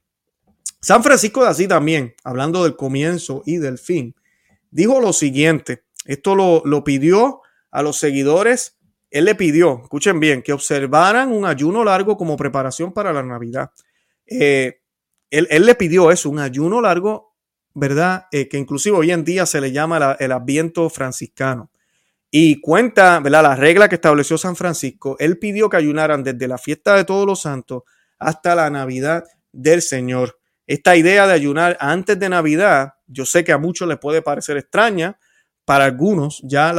[0.81, 4.15] San Francisco de Asís también, hablando del comienzo y del fin,
[4.71, 8.79] dijo lo siguiente, esto lo, pidió a los seguidores,
[9.11, 13.71] él le pidió, escuchen bien, que observaran un ayuno largo como preparación para la Navidad.
[14.27, 14.81] Eh,
[15.31, 17.35] él, le pidió eso, un ayuno largo,
[17.75, 18.27] ¿verdad?
[18.33, 21.71] Eh, que inclusive hoy en día se le llama el Adviento franciscano.
[22.31, 23.43] Y cuenta, ¿verdad?
[23.43, 27.27] La regla que estableció San Francisco, él pidió que ayunaran desde la fiesta de todos
[27.27, 27.85] los santos
[28.19, 30.38] hasta la Navidad del Señor.
[30.69, 34.59] Esta idea de ayunar antes de Navidad, yo sé que a muchos les puede parecer
[34.59, 35.19] extraña,
[35.65, 36.75] para algunos, ya,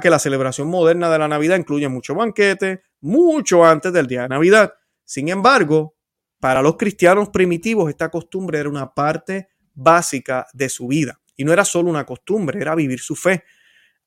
[0.00, 4.28] que la celebración moderna de la Navidad incluye mucho banquete, mucho antes del día de
[4.28, 4.72] Navidad.
[5.04, 5.96] Sin embargo,
[6.38, 11.20] para los cristianos primitivos esta costumbre era una parte básica de su vida.
[11.36, 13.42] Y no era solo una costumbre, era vivir su fe.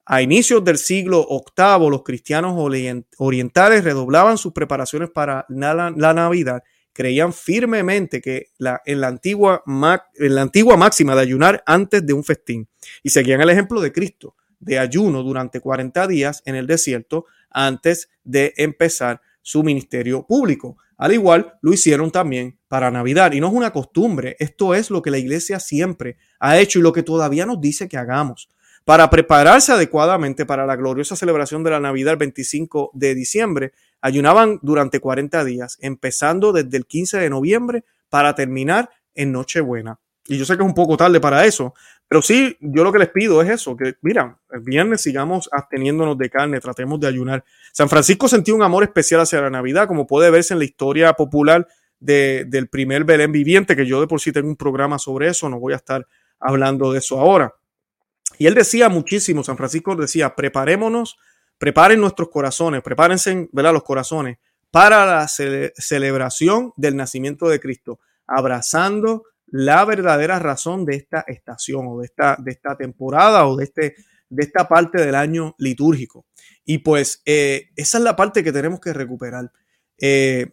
[0.06, 2.56] A inicios del siglo VIII, los cristianos
[3.18, 6.64] orientales redoblaban sus preparaciones para la Navidad
[6.96, 8.54] creían firmemente que
[8.86, 9.64] en, la antigua,
[10.16, 12.70] en la antigua máxima de ayunar antes de un festín
[13.04, 18.10] y seguían el ejemplo de Cristo de ayuno durante 40 días en el desierto antes
[18.24, 20.78] de empezar su ministerio público.
[20.98, 23.34] Al igual lo hicieron también para Navidad.
[23.34, 26.82] Y no es una costumbre, esto es lo que la iglesia siempre ha hecho y
[26.82, 28.50] lo que todavía nos dice que hagamos.
[28.86, 34.60] Para prepararse adecuadamente para la gloriosa celebración de la Navidad el 25 de diciembre, ayunaban
[34.62, 40.00] durante 40 días, empezando desde el 15 de noviembre para terminar en Nochebuena.
[40.28, 41.74] Y yo sé que es un poco tarde para eso,
[42.08, 46.18] pero sí, yo lo que les pido es eso, que mira, el viernes sigamos absteniéndonos
[46.18, 47.44] de carne, tratemos de ayunar.
[47.74, 51.14] San Francisco sentía un amor especial hacia la Navidad, como puede verse en la historia
[51.14, 51.68] popular
[52.00, 55.60] del primer Belén viviente, que yo de por sí tengo un programa sobre eso, no
[55.60, 56.08] voy a estar
[56.40, 57.56] hablando de eso ahora.
[58.38, 61.18] Y él decía muchísimo, San Francisco decía, preparémonos,
[61.58, 63.74] preparen nuestros corazones, prepárense, ¿verdad?
[63.74, 64.38] Los corazones
[64.72, 72.00] para la celebración del nacimiento de Cristo, abrazando la verdadera razón de esta estación o
[72.00, 73.96] de esta, de esta temporada o de, este,
[74.28, 76.26] de esta parte del año litúrgico.
[76.66, 79.50] Y pues eh, esa es la parte que tenemos que recuperar.
[79.98, 80.52] Eh,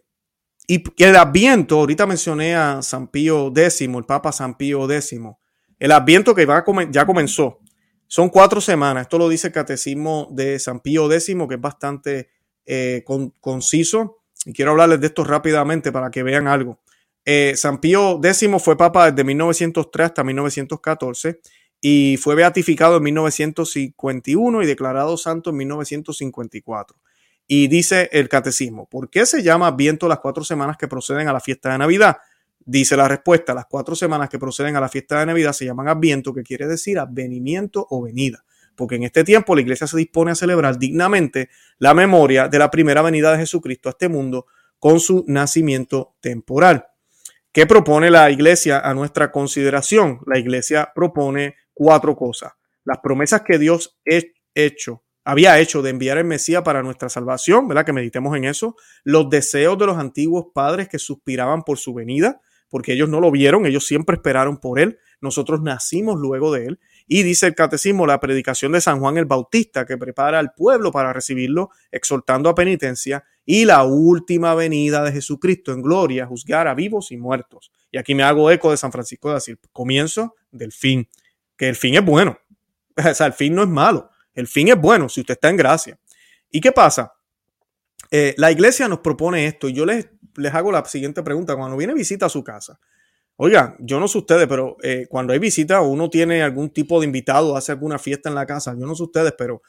[0.67, 5.19] y el Adviento, ahorita mencioné a San Pío X, el Papa San Pío X,
[5.79, 7.59] el Adviento que va ya comenzó.
[8.13, 9.05] Son cuatro semanas.
[9.05, 12.29] Esto lo dice el Catecismo de San Pío X, que es bastante
[12.63, 13.03] eh,
[13.41, 14.19] conciso.
[14.45, 16.79] Y quiero hablarles de esto rápidamente para que vean algo.
[17.25, 21.39] Eh, San Pío X fue papa desde 1903 hasta 1914
[21.81, 26.95] y fue beatificado en 1951 y declarado santo en 1954.
[27.47, 31.33] Y dice el catecismo, ¿por qué se llama viento las cuatro semanas que proceden a
[31.33, 32.17] la fiesta de Navidad?
[32.65, 35.89] Dice la respuesta, las cuatro semanas que proceden a la fiesta de Navidad se llaman
[35.89, 38.45] Adviento, que quiere decir advenimiento o venida,
[38.75, 42.71] porque en este tiempo la iglesia se dispone a celebrar dignamente la memoria de la
[42.71, 44.45] primera venida de Jesucristo a este mundo
[44.79, 46.87] con su nacimiento temporal.
[47.51, 50.21] ¿Qué propone la iglesia a nuestra consideración?
[50.25, 52.53] La iglesia propone cuatro cosas.
[52.83, 53.99] Las promesas que Dios
[54.55, 57.85] hecho, había hecho de enviar el Mesías para nuestra salvación, ¿verdad?
[57.85, 58.75] Que meditemos en eso.
[59.03, 62.41] Los deseos de los antiguos padres que suspiraban por su venida,
[62.73, 64.97] porque ellos no lo vieron, ellos siempre esperaron por él.
[65.21, 66.79] Nosotros nacimos luego de él.
[67.05, 70.91] Y dice el catecismo, la predicación de San Juan el Bautista, que prepara al pueblo
[70.91, 76.73] para recibirlo, exhortando a penitencia y la última venida de Jesucristo en gloria, juzgar a
[76.73, 77.71] vivos y muertos.
[77.91, 81.07] Y aquí me hago eco de San Francisco de decir, comienzo del fin,
[81.55, 82.39] que el fin es bueno.
[82.97, 85.57] O sea, el fin no es malo, el fin es bueno si usted está en
[85.57, 85.99] gracia.
[86.49, 87.12] ¿Y qué pasa?
[88.15, 91.55] Eh, la iglesia nos propone esto y yo les, les hago la siguiente pregunta.
[91.55, 92.79] Cuando viene visita a su casa,
[93.37, 97.07] oiga, yo no sé ustedes, pero eh, cuando hay visita uno tiene algún tipo de
[97.07, 99.63] invitado, hace alguna fiesta en la casa, yo no sé ustedes, pero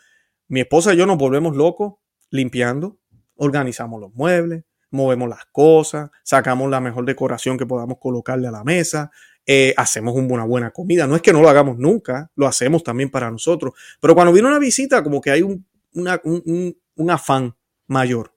[0.48, 1.94] mi esposa y yo nos volvemos locos
[2.28, 2.98] limpiando,
[3.36, 8.62] organizamos los muebles, movemos las cosas, sacamos la mejor decoración que podamos colocarle a la
[8.62, 9.10] mesa,
[9.46, 11.06] eh, hacemos una buena comida.
[11.06, 13.72] No es que no lo hagamos nunca, lo hacemos también para nosotros.
[14.00, 17.54] Pero cuando viene una visita, como que hay un, un, afán
[17.86, 18.33] mayor.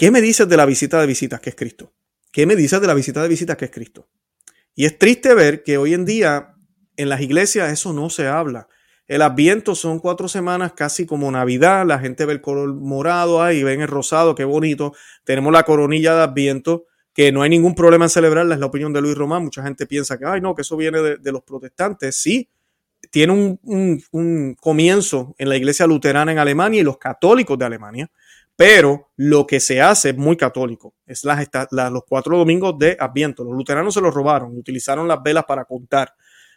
[0.00, 1.92] ¿Qué me dices de la visita de visitas que es Cristo?
[2.32, 4.08] ¿Qué me dices de la visita de visitas que es Cristo?
[4.74, 6.54] Y es triste ver que hoy en día
[6.96, 8.66] en las iglesias eso no se habla.
[9.06, 11.84] El Adviento son cuatro semanas casi como Navidad.
[11.84, 14.94] La gente ve el color morado ahí, ven el rosado, qué bonito.
[15.24, 18.94] Tenemos la coronilla de Adviento, que no hay ningún problema en celebrarla, es la opinión
[18.94, 19.44] de Luis Román.
[19.44, 22.16] Mucha gente piensa que, ay, no, que eso viene de, los protestantes.
[22.16, 22.48] Sí,
[23.10, 28.10] tiene un, comienzo en la iglesia luterana en Alemania y los católicos de Alemania,
[28.60, 30.92] pero lo que se hace es muy católico.
[31.06, 31.48] Es las,
[31.90, 33.42] los cuatro domingos de Adviento.
[33.42, 36.12] Los luteranos se los robaron, utilizaron las velas para contar.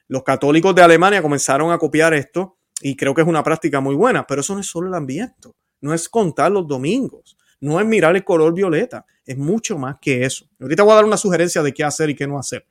[0.10, 3.96] Los católicos de Alemania comenzaron a copiar esto y creo que es una práctica muy
[3.96, 5.48] buena, pero eso no es solo el ambiente,
[5.80, 10.26] no es contar los domingos, no es mirar el color violeta, es mucho más que
[10.26, 10.46] eso.
[10.60, 12.68] Ahorita voy a dar una sugerencia de qué hacer y qué no hacer.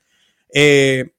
[0.53, 1.11] Eh,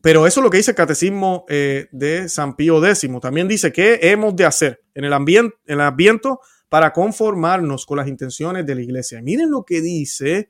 [0.00, 3.06] pero eso es lo que dice el catecismo eh, de San Pío X.
[3.20, 6.30] También dice qué hemos de hacer en el, ambiente
[6.68, 9.22] para conformarnos con las intenciones de la iglesia.
[9.22, 10.48] Miren lo que dice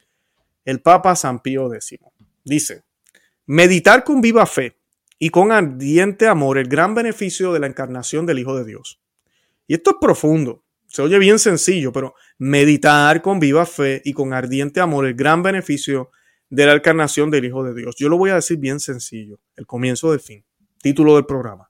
[0.65, 1.99] el Papa San Pío X.
[2.45, 2.85] Dice,
[3.47, 4.79] meditar con viva fe
[5.19, 9.01] y con ardiente amor el gran beneficio de la encarnación del Hijo de Dios.
[9.67, 14.33] Y esto es profundo, se oye bien sencillo, pero meditar con viva fe y con
[14.33, 16.11] ardiente amor el gran beneficio
[16.49, 17.97] de la encarnación del Hijo de Dios.
[17.97, 20.45] Yo lo voy a decir bien sencillo, el comienzo del fin,
[20.81, 21.69] título del programa.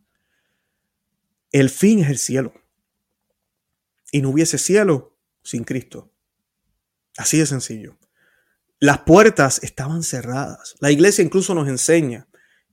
[1.51, 2.53] El fin es el cielo.
[4.11, 6.11] Y no hubiese cielo sin Cristo.
[7.17, 7.99] Así de sencillo.
[8.81, 10.77] Las puertas estaban cerradas.
[10.81, 12.29] La iglesia incluso nos enseña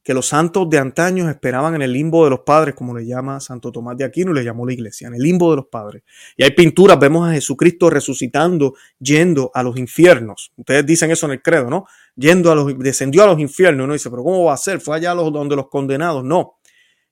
[0.06, 3.40] que los santos de antaño esperaban en el limbo de los padres, como le llama
[3.40, 6.04] Santo Tomás de Aquino y le llamó la iglesia, en el limbo de los padres.
[6.38, 10.54] Y hay pinturas, vemos a Jesucristo resucitando, yendo a los infiernos.
[10.58, 11.88] Ustedes dicen eso en el credo, ¿no?
[12.16, 13.86] Yendo a los, descendió a los infiernos.
[13.86, 14.80] Uno dice, pero ¿cómo va a ser?
[14.80, 16.24] Fue allá los, donde los condenados.
[16.24, 16.60] No.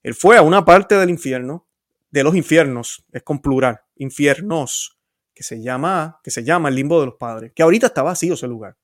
[0.04, 1.66] Él fue a una parte del infierno,
[2.14, 5.00] de los infiernos, es con plural, infiernos,
[5.34, 8.36] que se llama, que se llama el limbo de los padres, que ahorita está vacío
[8.36, 8.78] ese lugar.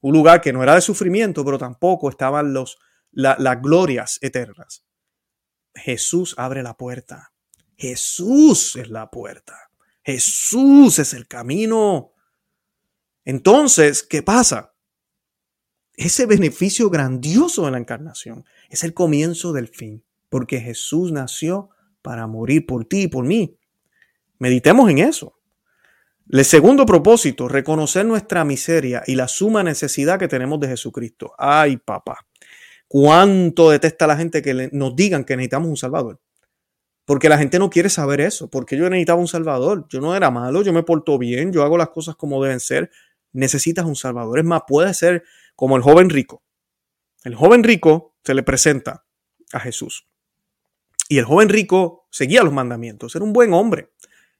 [0.00, 2.78] Un lugar que no era de sufrimiento, pero tampoco estaban los,
[3.12, 4.84] las glorias eternas.
[5.76, 7.32] Jesús abre la puerta.
[7.76, 9.70] Jesús es la puerta.
[10.02, 12.10] Jesús es el camino.
[13.24, 14.74] Entonces, ¿qué pasa?
[15.94, 21.70] Ese beneficio grandioso de la encarnación es el comienzo del fin, porque Jesús nació
[22.02, 23.56] para morir por ti y por mí.
[24.38, 25.38] Meditemos en eso.
[26.30, 31.32] El segundo propósito, reconocer nuestra miseria y la suma necesidad que tenemos de Jesucristo.
[31.38, 32.26] Ay, papá,
[32.88, 36.20] cuánto detesta la gente que nos digan que necesitamos un Salvador.
[37.04, 39.86] Porque la gente no quiere saber eso, porque yo necesitaba un Salvador.
[39.88, 42.90] Yo no era malo, yo me porto bien, yo hago las cosas como deben ser.
[43.32, 44.38] Necesitas un Salvador.
[44.38, 45.24] Es más, puede ser
[45.56, 46.42] como el joven rico.
[47.24, 49.04] El joven rico se le presenta
[49.52, 50.06] a Jesús.
[51.08, 53.90] Y el joven rico seguía los mandamientos, era un buen hombre.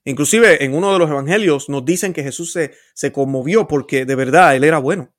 [0.05, 4.15] Inclusive en uno de los evangelios nos dicen que Jesús se, se conmovió porque de
[4.15, 5.13] verdad él era bueno.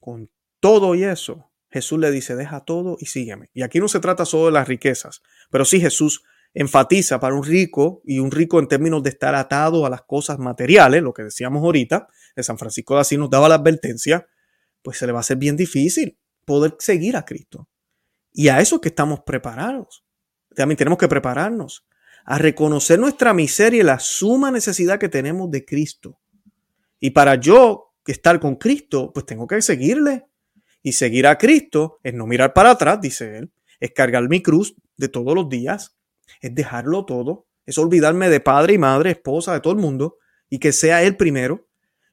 [0.00, 3.50] Con todo y eso, Jesús le dice, deja todo y sígueme.
[3.54, 7.44] Y aquí no se trata solo de las riquezas, pero sí Jesús enfatiza para un
[7.44, 11.22] rico y un rico en términos de estar atado a las cosas materiales, lo que
[11.22, 14.26] decíamos ahorita, de San Francisco de Asís nos daba la advertencia,
[14.82, 17.68] pues se le va a hacer bien difícil poder seguir a Cristo.
[18.32, 20.04] Y a eso que estamos preparados.
[20.54, 21.86] También tenemos que prepararnos
[22.24, 26.20] a reconocer nuestra miseria y la suma necesidad que tenemos de Cristo.
[27.00, 30.26] Y para yo estar con Cristo, pues tengo que seguirle.
[30.82, 34.74] Y seguir a Cristo es no mirar para atrás, dice él, es cargar mi cruz
[34.96, 35.96] de todos los días,
[36.40, 40.58] es dejarlo todo, es olvidarme de padre y madre, esposa, de todo el mundo, y
[40.58, 41.68] que sea Él primero.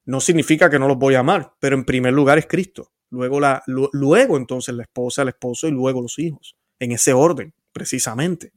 [0.06, 2.92] No significa que no los voy a amar, pero en primer lugar es Cristo.
[3.10, 6.56] Luego, la, luego entonces la esposa, el esposo y luego los hijos.
[6.80, 8.52] En ese orden, precisamente.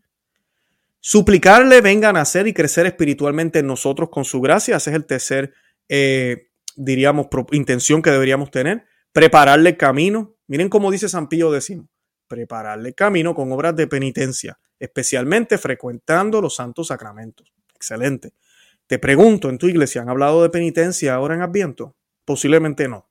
[1.00, 4.76] Suplicarle venga a nacer y crecer espiritualmente en nosotros con su gracia.
[4.76, 5.54] Ese es el tercer,
[5.88, 8.85] eh, diríamos, intención que deberíamos tener.
[9.12, 10.37] Prepararle camino.
[10.46, 11.78] Miren cómo dice San Pío X
[12.32, 17.52] prepararle camino con obras de penitencia, especialmente frecuentando los santos sacramentos.
[17.74, 18.32] Excelente.
[18.87, 21.94] Te pregunto, ¿en tu iglesia han hablado de penitencia ahora en Adviento?
[22.24, 23.06] Posiblemente no.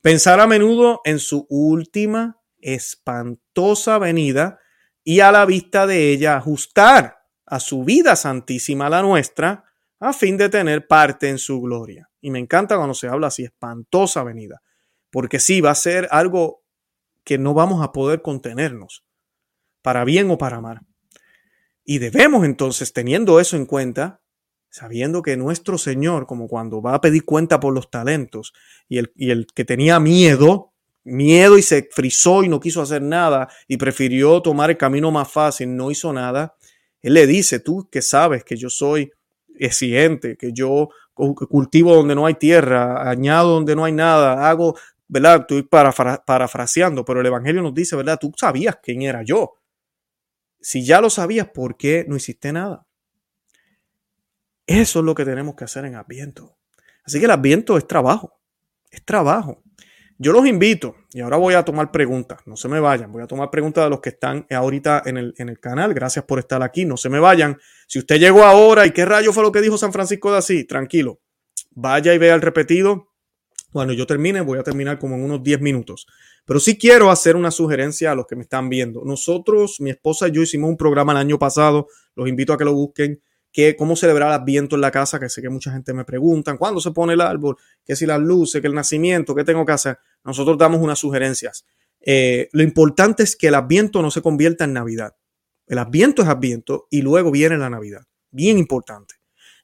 [0.00, 4.60] Pensar a menudo en su última espantosa venida
[5.04, 9.64] y a la vista de ella ajustar a su vida santísima la nuestra
[10.00, 12.10] a fin de tener parte en su gloria.
[12.20, 14.62] Y me encanta cuando se habla así, espantosa venida,
[15.10, 16.64] porque sí va a ser algo
[17.22, 19.04] que no vamos a poder contenernos,
[19.82, 20.80] para bien o para mal.
[21.84, 24.22] Y debemos entonces, teniendo eso en cuenta,
[24.70, 28.52] sabiendo que nuestro Señor, como cuando va a pedir cuenta por los talentos,
[28.88, 30.73] y el, y el que tenía miedo,
[31.04, 35.30] miedo y se frizó y no quiso hacer nada y prefirió tomar el camino más
[35.30, 36.56] fácil, no hizo nada,
[37.02, 39.12] Él le dice, tú que sabes que yo soy
[39.56, 44.74] exigente, que yo cultivo donde no hay tierra, añado donde no hay nada, hago
[45.08, 45.40] ¿verdad?
[45.42, 48.18] Estoy parafraseando, pero el Evangelio nos dice, ¿verdad?
[48.20, 49.54] Tú sabías quién era yo.
[50.60, 52.86] Si ya lo sabías, ¿por qué no hiciste nada?
[54.66, 56.56] Eso es lo que tenemos que hacer en Adviento.
[57.04, 58.40] Así que el Adviento es trabajo,
[58.90, 59.62] es trabajo.
[60.16, 63.26] Yo los invito, y ahora voy a tomar preguntas, no se me vayan, voy a
[63.26, 66.62] tomar preguntas de los que están ahorita en el, en el canal, gracias por estar
[66.62, 67.58] aquí, no se me vayan.
[67.88, 70.66] Si usted llegó ahora y qué rayo fue lo que dijo San Francisco de Asís,
[70.68, 71.20] tranquilo,
[71.72, 73.08] vaya y vea el repetido,
[73.72, 76.06] cuando yo termine, voy a terminar como en unos 10 minutos.
[76.44, 79.02] Pero sí quiero hacer una sugerencia a los que me están viendo.
[79.04, 82.64] Nosotros, mi esposa y yo hicimos un programa el año pasado, los invito a que
[82.64, 83.20] lo busquen,
[83.54, 86.56] que cómo celebrar el Adviento en la casa, que sé que mucha gente me pregunta,
[86.56, 87.56] ¿cuándo se pone el árbol?
[87.84, 88.60] ¿Qué si las luces?
[88.60, 89.32] ¿Qué el nacimiento?
[89.32, 89.96] ¿Qué tengo que hacer?
[90.24, 91.64] Nosotros damos unas sugerencias.
[92.00, 95.14] Eh, lo importante es que el Adviento no se convierta en Navidad.
[95.68, 98.02] El Adviento es Adviento y luego viene la Navidad.
[98.32, 99.14] Bien importante.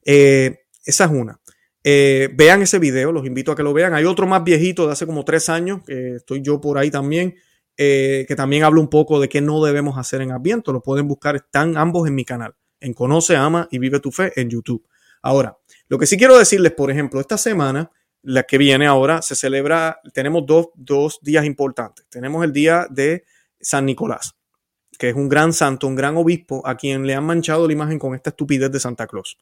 [0.04, 1.40] Eh, esa es una.
[1.82, 3.92] Eh, vean ese video, los invito a que lo vean.
[3.94, 7.34] Hay otro más viejito de hace como tres años, que estoy yo por ahí también,
[7.76, 10.72] que también habla un poco de qué no debemos hacer en Adviento.
[10.72, 14.32] Lo pueden buscar, están ambos en mi canal, en Conoce, Ama y Vive tu Fe
[14.40, 14.86] en YouTube.
[15.22, 15.56] Ahora,
[15.88, 17.90] lo que sí quiero decirles, por ejemplo, esta semana,
[18.22, 22.06] la que viene ahora, se celebra, tenemos dos, dos días importantes.
[22.08, 23.24] Tenemos el día de
[23.60, 24.34] San Nicolás,
[24.98, 27.98] que es un gran santo, un gran obispo, a quien le han manchado la imagen
[27.98, 29.38] con esta estupidez de Santa Claus.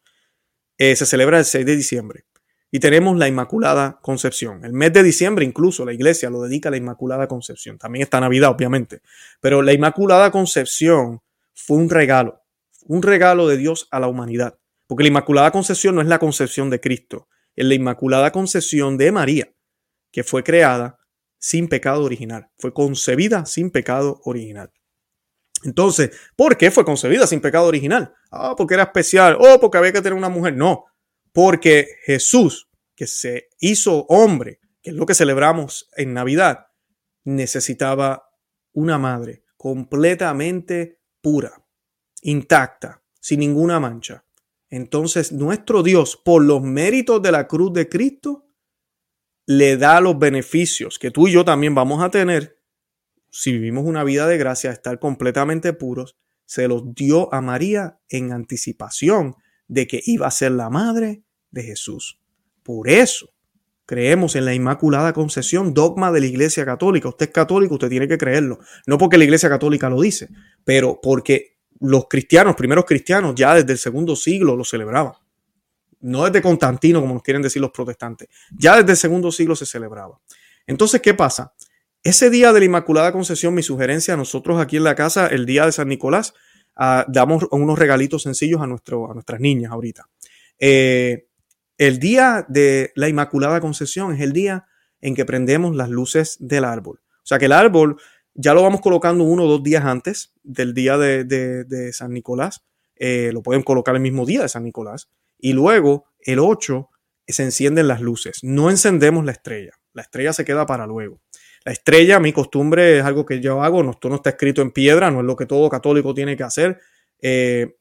[0.77, 2.25] Eh, se celebra el 6 de diciembre.
[2.71, 4.65] Y tenemos la Inmaculada Concepción.
[4.65, 7.79] El mes de diciembre incluso la iglesia lo dedica a la Inmaculada Concepción.
[7.79, 9.01] También está Navidad, obviamente.
[9.41, 11.21] Pero la Inmaculada Concepción
[11.55, 12.43] fue un regalo,
[12.89, 14.59] un regalo de Dios a la humanidad.
[14.89, 19.13] Porque la Inmaculada Concepción no es la concepción de Cristo, es la Inmaculada Concepción de
[19.13, 19.53] María,
[20.11, 20.99] que fue creada
[21.39, 24.73] sin pecado original, fue concebida sin pecado original.
[25.65, 28.15] Entonces, ¿por qué fue concebida sin pecado original?
[28.31, 30.57] Ah, porque era especial, o oh, porque había que tener una mujer.
[30.57, 30.87] No,
[31.33, 36.67] Porque Jesús, que se hizo hombre, que es lo que celebramos en Navidad,
[37.25, 38.31] necesitaba
[38.73, 41.53] una madre completamente pura,
[42.23, 44.25] intacta, sin ninguna mancha.
[44.71, 48.47] Entonces nuestro Dios, por los méritos de la cruz de Cristo,
[49.47, 52.59] le da los beneficios que tú y yo también vamos a tener
[53.31, 56.17] si vivimos una vida de gracia, estar completamente puros,
[56.47, 61.63] se los dio a María en anticipación de que iba a ser la madre de
[61.63, 62.21] Jesús.
[62.63, 63.31] Por eso
[63.85, 67.09] creemos en la Inmaculada Concepción, dogma de la Iglesia Católica.
[67.09, 68.59] Usted es católico, usted tiene que creerlo.
[68.87, 70.29] No porque la Iglesia Católica lo dice,
[70.65, 75.13] pero porque los cristianos, primeros cristianos, ya desde el segundo siglo lo celebraban.
[76.01, 78.29] No desde Constantino, como nos quieren decir los protestantes.
[78.57, 80.21] Ya desde el segundo siglo se celebraba.
[80.67, 81.55] Entonces, ¿qué pasa?
[82.03, 85.67] Ese día de la Inmaculada Concepción, mi sugerencia, nosotros aquí en la casa, el día
[85.67, 86.35] de San Nicolás,
[86.77, 88.67] ah, damos unos regalitos sencillos a, a
[89.15, 90.09] nuestras niñas ahorita.
[90.61, 91.27] Eh,
[91.77, 94.67] el día de la Inmaculada Concepción es el día
[95.01, 97.01] en que prendemos las luces del árbol.
[97.23, 98.01] O sea que el árbol
[98.41, 102.65] ya lo vamos colocando uno o dos días antes del día de, San Nicolás.
[102.95, 105.11] Eh, lo pueden colocar el mismo día de San Nicolás.
[105.39, 106.89] Y luego, el 8,
[107.27, 108.39] se encienden las luces.
[108.43, 109.73] No encendemos la estrella.
[109.93, 111.21] La estrella se queda para luego.
[111.65, 113.91] La estrella, mi costumbre, es algo que yo hago.
[113.91, 116.79] Esto no está escrito en piedra, no es lo que todo católico tiene que hacer.
[117.21, 117.75] Eh,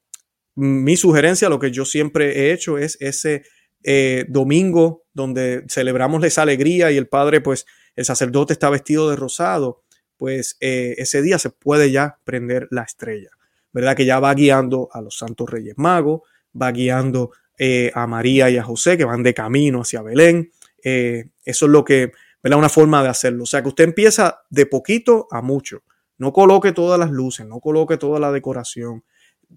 [0.55, 3.43] mi sugerencia, lo que yo siempre he hecho es ese
[3.83, 9.15] eh, domingo donde celebramos esa alegría y el padre, pues el sacerdote está vestido de
[9.15, 9.83] rosado
[10.17, 13.29] pues eh, ese día se puede ya prender la estrella,
[13.71, 13.95] ¿verdad?
[13.95, 16.21] Que ya va guiando a los santos reyes magos,
[16.59, 20.51] va guiando eh, a María y a José que van de camino hacia Belén.
[20.83, 22.11] Eh, eso es lo que,
[22.43, 22.59] ¿verdad?
[22.59, 23.43] Una forma de hacerlo.
[23.43, 25.83] O sea, que usted empieza de poquito a mucho.
[26.17, 29.03] No coloque todas las luces, no coloque toda la decoración.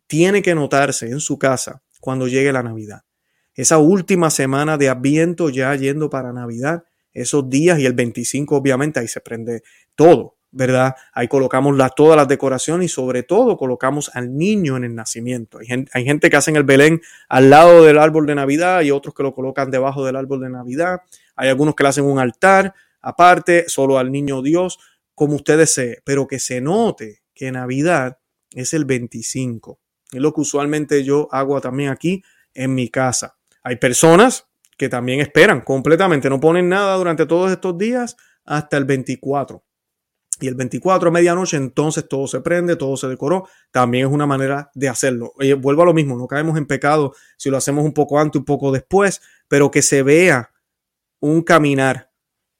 [0.06, 3.02] Tiene que notarse en su casa cuando llegue la Navidad.
[3.54, 9.00] Esa última semana de Adviento ya yendo para Navidad, esos días y el 25 obviamente
[9.00, 9.62] ahí se prende
[9.96, 10.94] todo, ¿verdad?
[11.12, 15.58] Ahí colocamos todas las decoraciones y sobre todo colocamos al niño en el nacimiento.
[15.58, 19.22] Hay gente, que hace el Belén al lado del árbol de Navidad y otros que
[19.22, 21.02] lo colocan debajo del árbol de Navidad.
[21.36, 24.78] Hay algunos que le hacen un altar aparte, solo al niño Dios,
[25.14, 28.18] como usted desee, pero que se note que Navidad
[28.52, 29.78] es el 25.
[30.12, 32.22] Es lo que usualmente yo hago también aquí
[32.52, 33.36] en mi casa.
[33.62, 38.86] Hay personas que también esperan completamente, no ponen nada durante todos estos días hasta el
[38.86, 39.62] 24
[40.40, 43.46] y el 24 a medianoche entonces todo se prende, todo se decoró.
[43.70, 45.34] También es una manera de hacerlo.
[45.58, 48.44] vuelvo a lo mismo, no caemos en pecado si lo hacemos un poco antes, un
[48.44, 50.50] poco después, pero que se vea
[51.20, 52.10] un caminar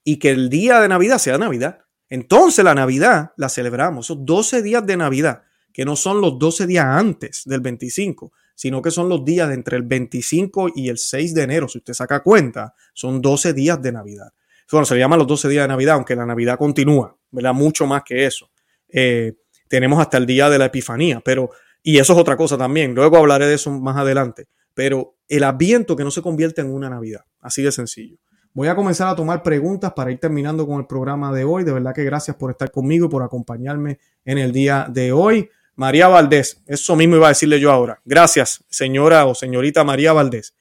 [0.04, 1.80] y que el día de Navidad sea Navidad.
[2.08, 6.66] Entonces la Navidad la celebramos, esos 12 días de Navidad, que no son los 12
[6.66, 10.98] días antes del 25, sino que son los días de entre el 25 y el
[10.98, 11.68] 6 de enero.
[11.68, 14.32] Si usted saca cuenta, son 12 días de Navidad.
[14.70, 17.54] Bueno, se le llama los 12 días de Navidad, aunque la Navidad continúa, ¿verdad?
[17.54, 18.50] Mucho más que eso.
[18.88, 19.34] Eh,
[19.68, 21.50] tenemos hasta el día de la Epifanía, pero,
[21.82, 25.96] y eso es otra cosa también, luego hablaré de eso más adelante, pero el adviento
[25.96, 28.16] que no se convierte en una Navidad, así de sencillo.
[28.52, 31.62] Voy a comenzar a tomar preguntas para ir terminando con el programa de hoy.
[31.62, 35.48] De verdad que gracias por estar conmigo y por acompañarme en el día de hoy.
[35.76, 38.00] María Valdés, eso mismo iba a decirle yo ahora.
[38.04, 40.56] Gracias, señora o señorita María Valdés.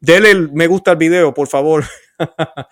[0.00, 1.84] Dele el me gusta al video, por favor.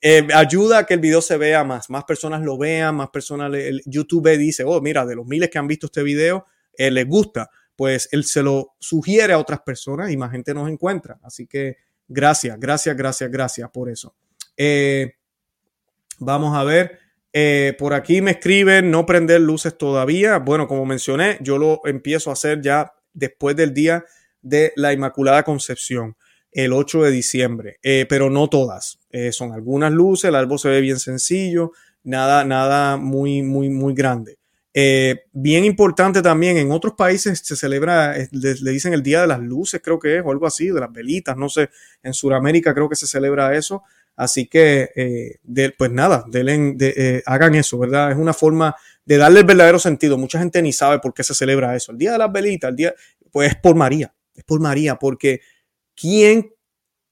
[0.00, 3.52] Eh, ayuda a que el video se vea más, más personas lo vean, más personas,
[3.86, 7.50] YouTube dice, oh, mira, de los miles que han visto este video, eh, les gusta,
[7.74, 11.18] pues él se lo sugiere a otras personas y más gente nos encuentra.
[11.22, 11.78] Así que
[12.08, 14.14] gracias, gracias, gracias, gracias por eso.
[14.56, 15.14] Eh,
[16.18, 17.00] vamos a ver.
[17.78, 20.38] por aquí me escriben no prender luces todavía.
[20.38, 24.04] Bueno, como mencioné, yo lo empiezo a hacer ya después del día
[24.40, 26.16] de la Inmaculada Concepción
[26.56, 28.98] el 8 de diciembre, eh, pero no todas.
[29.10, 33.92] Eh, son algunas luces, el árbol se ve bien sencillo, nada, nada muy, muy, muy
[33.92, 34.38] grande.
[34.72, 39.40] Eh, bien importante también, en otros países se celebra, le, dicen el Día de las
[39.40, 41.68] Luces, creo que es, o algo así, de las velitas, no sé,
[42.02, 43.82] en Sudamérica creo que se celebra eso.
[44.16, 45.38] Así que,
[45.76, 46.24] pues nada,
[47.26, 48.12] hagan eso, ¿verdad?
[48.12, 50.16] Es una forma de darle el verdadero sentido.
[50.16, 51.92] Mucha gente ni sabe por qué se celebra eso.
[51.92, 52.94] El Día de las Velitas, el día,
[53.30, 55.42] pues es por María, es por María, porque
[55.96, 56.52] ¿Quién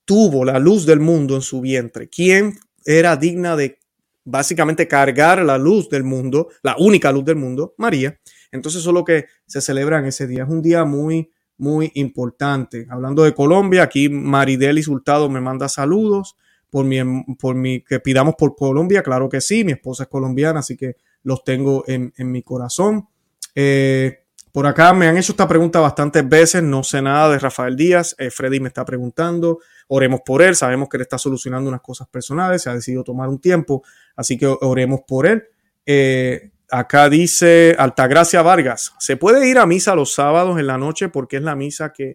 [0.04, 2.08] tuvo la luz del mundo en su vientre?
[2.08, 3.78] ¿Quién era digna de
[4.24, 7.74] básicamente cargar la luz del mundo, la única luz del mundo?
[7.78, 8.18] María.
[8.52, 10.44] Entonces eso es lo que se celebra en ese día.
[10.44, 12.86] Es un día muy, muy importante.
[12.90, 16.36] Hablando de Colombia, aquí Maridelis Hurtado me manda saludos
[16.70, 16.98] por mi,
[17.38, 19.02] por mi, que pidamos por Colombia.
[19.02, 23.08] Claro que sí, mi esposa es colombiana, así que los tengo en, en mi corazón.
[23.54, 24.23] Eh,
[24.54, 28.14] por acá me han hecho esta pregunta bastantes veces, no sé nada de Rafael Díaz,
[28.20, 30.54] eh, Freddy me está preguntando, oremos por él.
[30.54, 33.82] Sabemos que él está solucionando unas cosas personales, se ha decidido tomar un tiempo,
[34.14, 35.42] así que oremos por él.
[35.84, 41.08] Eh, acá dice Altagracia Vargas, ¿se puede ir a misa los sábados en la noche
[41.08, 42.14] porque es la misa que,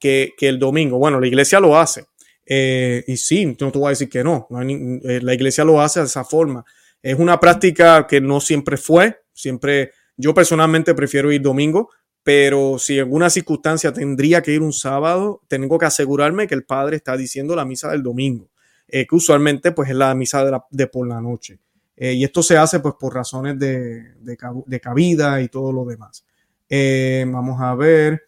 [0.00, 0.98] que, el domingo?
[0.98, 2.06] Bueno, la iglesia lo hace.
[2.44, 6.06] Eh, y sí, no te voy a decir que no, la iglesia lo hace de
[6.06, 6.64] esa forma.
[7.00, 11.90] Es una práctica que no siempre fue, siempre yo personalmente prefiero ir domingo,
[12.26, 16.64] pero si en alguna circunstancia tendría que ir un sábado, tengo que asegurarme que el
[16.64, 18.50] padre está diciendo la misa del domingo,
[18.88, 21.60] eh, que usualmente pues es la misa de, por la noche.
[21.96, 26.24] Eh, y esto se hace pues por razones de, de, cabida y todo lo demás.
[26.68, 28.24] Eh, vamos a ver.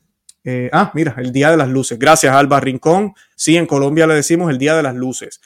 [0.71, 1.99] ah, mira, el Día de las Luces.
[1.99, 3.15] Gracias, Alba Rincón.
[3.35, 5.41] Sí, en Colombia le decimos el Día de las Luces.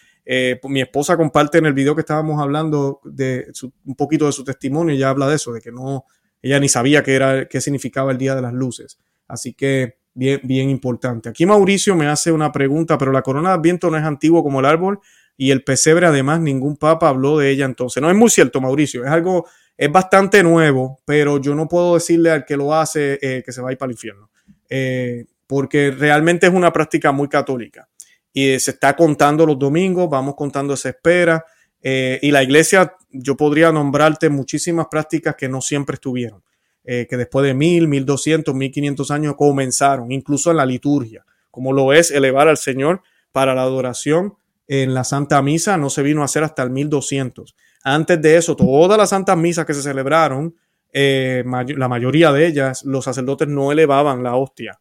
[0.64, 3.50] mi esposa comparte en el video que estábamos hablando de
[3.86, 6.04] un poquito de su testimonio, ya habla de eso, de que no,
[6.42, 8.98] ella ni sabía qué, era, qué significaba el Día de las Luces.
[9.28, 11.28] Así que bien, bien importante.
[11.28, 14.60] Aquí Mauricio me hace una pregunta, pero la corona de Adviento no es antiguo como
[14.60, 15.00] el árbol
[15.36, 18.02] y el pesebre además ningún papa habló de ella entonces.
[18.02, 22.30] No es muy cierto, Mauricio, es algo, es bastante nuevo, pero yo no puedo decirle
[22.30, 24.30] al que lo hace eh, que se va a ir para el infierno,
[24.68, 27.88] eh, porque realmente es una práctica muy católica
[28.32, 31.44] y se está contando los domingos, vamos contando esa espera.
[31.82, 36.42] Eh, y la iglesia, yo podría nombrarte muchísimas prácticas que no siempre estuvieron,
[36.84, 41.24] eh, que después de mil, mil doscientos, mil quinientos años comenzaron, incluso en la liturgia,
[41.50, 43.02] como lo es elevar al Señor
[43.32, 44.34] para la adoración
[44.68, 47.56] en la Santa Misa, no se vino a hacer hasta el 1200.
[47.82, 50.54] Antes de eso, todas las santas misas que se celebraron,
[50.92, 54.78] eh, la mayoría de ellas, los sacerdotes no elevaban la hostia.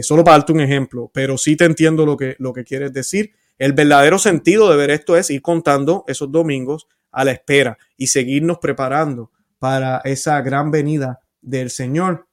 [0.00, 3.32] solo para darte un ejemplo, pero sí te entiendo lo que, lo que quieres decir
[3.58, 8.08] el verdadero sentido de ver esto es ir contando esos domingos a la espera y
[8.08, 12.26] seguirnos preparando para esa gran venida del Señor.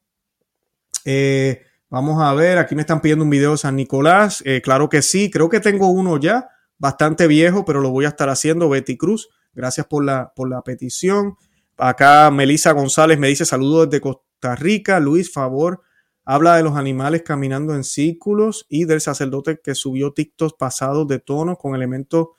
[1.05, 4.43] Eh, vamos a ver, aquí me están pidiendo un video de San Nicolás.
[4.45, 8.09] Eh, claro que sí, creo que tengo uno ya, bastante viejo, pero lo voy a
[8.09, 8.69] estar haciendo.
[8.69, 11.35] Betty Cruz, gracias por la, por la petición.
[11.77, 14.99] Acá Melisa González me dice saludos desde Costa Rica.
[14.99, 15.81] Luis, favor,
[16.23, 21.19] Habla de los animales caminando en círculos y del sacerdote que subió TikToks pasados de
[21.19, 22.29] tono con elementos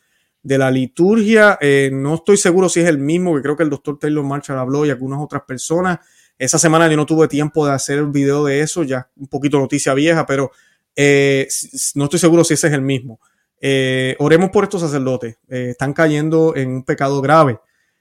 [0.43, 1.59] de la liturgia.
[1.61, 4.59] Eh, no estoy seguro si es el mismo, que creo que el doctor Taylor Marshall
[4.59, 5.99] habló y algunas otras personas.
[6.39, 9.59] Esa semana yo no tuve tiempo de hacer el video de eso, ya un poquito
[9.59, 10.51] noticia vieja, pero
[10.95, 11.49] eh,
[11.95, 13.20] no estoy seguro si ese es el mismo.
[13.61, 15.37] Eh, oremos por estos sacerdotes.
[15.49, 17.61] están cayendo en un pecado grave.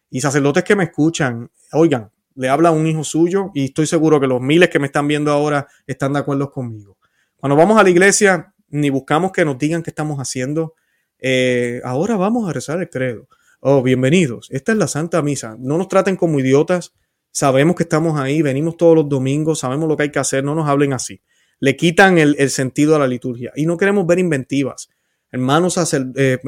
[0.09, 4.19] Y sacerdotes que me escuchan, oigan, le habla a un hijo suyo y estoy seguro
[4.19, 6.97] que los miles que me están viendo ahora están de acuerdo conmigo.
[7.37, 10.75] Cuando vamos a la iglesia, ni buscamos que nos digan qué estamos haciendo.
[11.19, 13.27] Eh, ahora vamos a rezar el credo.
[13.59, 14.47] Oh, bienvenidos.
[14.51, 15.55] Esta es la Santa Misa.
[15.59, 16.93] No nos traten como idiotas.
[17.31, 20.55] Sabemos que estamos ahí, venimos todos los domingos, sabemos lo que hay que hacer, no
[20.55, 21.21] nos hablen así.
[21.59, 24.89] Le quitan el, sentido a la liturgia y no queremos ver inventivas.
[25.31, 25.77] Hermanos
[26.17, 26.39] eh,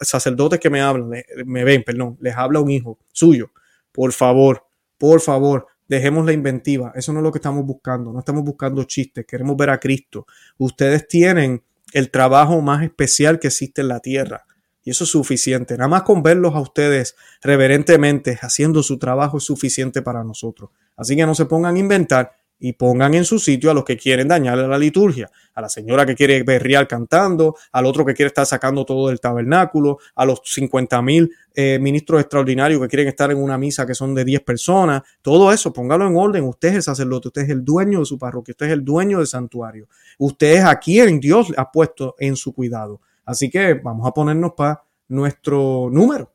[0.00, 1.10] sacerdotes que me hablan,
[1.44, 3.50] me ven, perdón, les habla un hijo suyo.
[3.90, 4.64] Por favor,
[5.02, 6.92] por favor, dejemos la inventiva.
[6.94, 8.12] Eso no es lo que estamos buscando.
[8.12, 9.26] No estamos buscando chistes.
[9.26, 10.28] Queremos ver a Cristo.
[10.58, 14.44] Ustedes tienen el trabajo más especial que existe en la tierra.
[14.84, 15.76] Y eso es suficiente.
[15.76, 20.70] Nada más con verlos a ustedes reverentemente haciendo su trabajo es suficiente para nosotros.
[20.96, 23.96] Así que no se pongan a inventar y pongan en su sitio a los que
[23.96, 28.28] quieren dañarle la liturgia, a la señora que quiere berrear cantando, al otro que quiere
[28.28, 33.32] estar sacando todo del tabernáculo, a los 50 mil eh, ministros extraordinarios que quieren estar
[33.32, 36.44] en una misa que son de 10 personas, todo eso, póngalo en orden.
[36.44, 39.18] Usted es el sacerdote, usted es el dueño de su parroquia, usted es el dueño
[39.18, 39.88] del santuario,
[40.18, 43.00] usted es a quien Dios ha puesto en su cuidado.
[43.24, 46.32] Así que vamos a ponernos para nuestro número.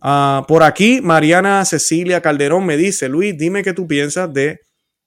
[0.00, 4.60] Ah, por aquí, Mariana Cecilia Calderón me dice, Luis, dime qué tú piensas de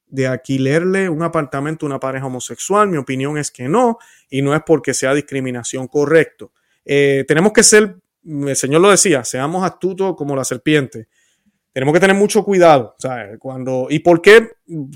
[0.10, 2.90] de alquilerle un apartamento a una pareja homosexual.
[2.90, 3.98] Mi opinión es que no,
[4.30, 6.52] y no es porque sea discriminación correcto.
[6.84, 7.96] Eh, tenemos que ser,
[8.26, 11.08] el Señor lo decía, seamos astutos como la serpiente.
[11.72, 12.96] Tenemos que tener mucho cuidado.
[13.38, 14.50] Cuando, ¿Y por qué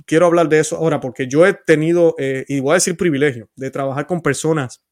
[0.05, 0.99] quiero hablar de eso ahora?
[0.99, 4.83] Porque yo he tenido, eh, y voy a decir privilegio, de trabajar con personas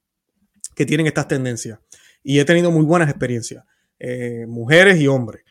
[0.75, 1.79] que tienen estas tendencias.
[2.23, 3.65] Y he tenido muy buenas experiencias,
[3.97, 5.43] eh, mujeres y hombres.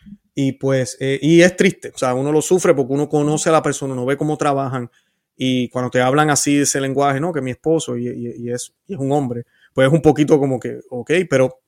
[0.42, 3.52] Y pues, eh, y es triste, o sea, uno lo sufre porque uno conoce a
[3.52, 4.90] la persona, uno ve cómo trabajan
[5.36, 7.30] y cuando te hablan así de ese lenguaje, ¿no?
[7.30, 11.10] Que mi esposo y, es, es un hombre, pues es un poquito como que, ok,
[11.28, 11.60] pero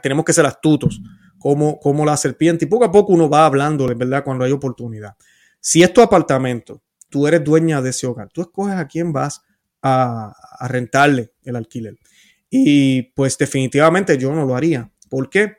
[0.00, 1.00] tenemos que ser astutos,
[1.40, 5.16] como, como la serpiente, y poco a poco uno va hablando, verdad, cuando hay oportunidad.
[5.58, 9.42] Si es tu apartamento, tú eres dueña de ese hogar, tú escoges a quién vas
[9.82, 11.96] a, a rentarle el alquiler.
[12.48, 14.88] Y pues definitivamente yo no lo haría.
[15.10, 15.56] ¿Por qué?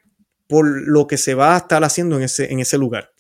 [0.50, 3.12] Por lo que se va a estar haciendo en ese, en ese lugar.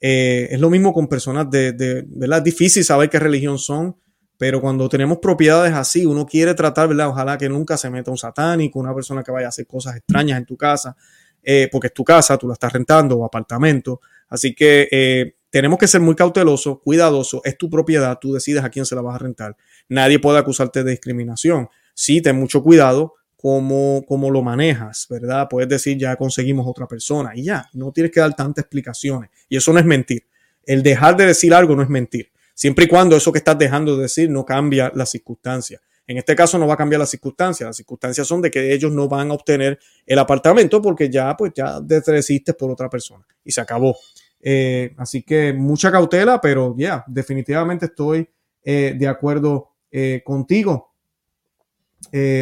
[0.00, 2.38] Eh, es lo mismo con personas de, de, ¿verdad?
[2.38, 3.96] Es difícil saber qué religión son,
[4.38, 7.08] Pero cuando tenemos propiedades así, uno quiere tratar, ¿verdad?
[7.08, 10.38] Ojalá que nunca se meta un satánico, una persona que vaya a hacer cosas extrañas
[10.38, 10.96] en tu casa,
[11.42, 14.00] eh, porque es tu casa, tú la estás rentando o apartamento.
[14.28, 17.42] Así que eh, tenemos que ser muy cautelosos, cuidadosos.
[17.44, 19.56] Es tu propiedad, tú decides a quién se la vas a rentar.
[19.88, 21.68] Nadie puede acusarte de discriminación.
[21.92, 25.46] Sí, ten mucho cuidado cómo, cómo lo manejas, ¿verdad?
[25.48, 29.30] Puedes decir, ya conseguimos otra persona y ya, no tienes que dar tantas explicaciones.
[29.48, 30.26] Y eso no es mentir.
[30.66, 33.94] El dejar de decir algo no es mentir siempre y cuando eso que estás dejando
[33.94, 35.80] de decir no cambia las circunstancias.
[36.08, 37.68] En este caso no va a cambiar las circunstancias.
[37.68, 41.52] Las circunstancias son de que ellos no van a obtener el apartamento porque ya, pues,
[41.54, 43.96] ya decidiste por otra persona y se acabó.
[44.40, 48.28] Eh, así que mucha cautela, pero ya, definitivamente estoy
[48.64, 50.87] eh, de acuerdo eh, contigo.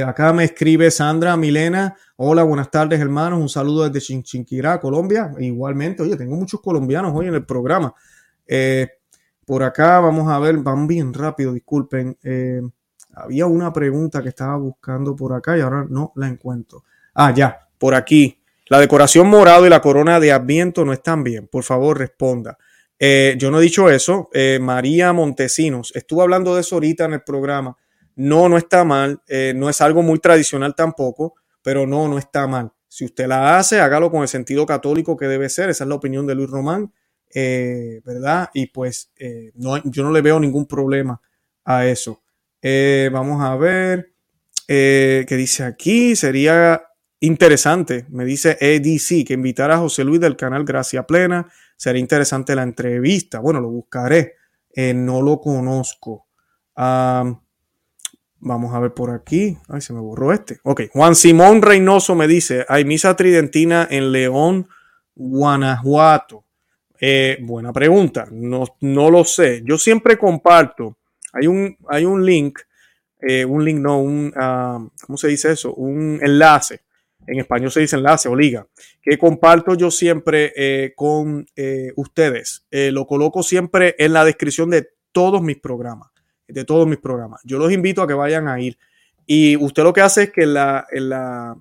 [0.06, 1.96] Acá me escribe Sandra Milena.
[2.16, 3.40] Hola, buenas tardes, hermanos.
[3.40, 5.32] Un saludo desde Chinquirá, Colombia.
[5.38, 7.94] Igualmente, oye, tengo muchos colombianos hoy en el programa.
[9.46, 12.18] Por acá vamos a ver, van bien rápido, disculpen.
[12.24, 12.60] Eh,
[13.14, 16.82] había una pregunta que estaba buscando por acá y ahora no la encuentro.
[17.14, 18.42] Ah, ya, por aquí.
[18.66, 21.46] La decoración morado y la corona de Adviento no están bien.
[21.46, 22.58] Por favor, responda.
[22.98, 24.30] Eh, yo no he dicho eso.
[24.32, 27.76] Eh, María Montesinos, estuve hablando de eso ahorita en el programa.
[28.16, 29.22] No, no está mal.
[29.54, 32.72] no es algo muy tradicional tampoco, pero no, no está mal.
[32.88, 35.68] Si usted la hace, hágalo con el sentido católico que debe ser.
[35.68, 36.92] Esa es la opinión de Luis Román.
[37.34, 38.48] Eh, ¿verdad?
[38.54, 41.20] Y pues eh, no, yo no le veo ningún problema
[41.64, 42.22] a eso.
[42.62, 44.12] Eh, vamos a ver
[44.66, 46.16] qué dice aquí.
[46.16, 46.82] Sería
[47.20, 51.50] interesante, me dice EDC, que invitar a José Luis del canal Gracia Plena.
[51.76, 53.40] Sería interesante la entrevista.
[53.40, 54.34] Bueno, lo buscaré.
[54.74, 56.26] no lo conozco.
[58.40, 59.56] Vamos a ver por aquí.
[59.68, 60.58] Ay, se me borró este.
[60.62, 64.68] Ok, Juan Simón Reynoso me dice, hay misa tridentina en León,
[65.14, 66.46] Guanajuato.
[67.00, 69.62] Eh, buena pregunta, no, no, lo sé.
[69.64, 70.96] Yo siempre comparto,
[71.32, 72.60] hay un, hay un link,
[73.20, 75.74] eh, un link, no, un, uh, ¿cómo se dice eso?
[75.74, 76.82] Un enlace,
[77.26, 78.66] en español se dice enlace o liga,
[79.02, 81.46] que comparto yo siempre eh, con
[81.96, 82.66] ustedes.
[82.70, 86.10] lo coloco siempre en la descripción de todos mis programas,
[86.48, 87.40] de todos mis programas.
[87.44, 88.78] Yo los invito a que vayan a ir.
[89.26, 91.56] Y usted lo que hace es que en la, la,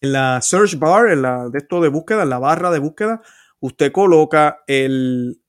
[0.00, 3.22] la search bar, en la de esto de búsqueda, en la barra de búsqueda,
[3.60, 5.40] usted coloca el,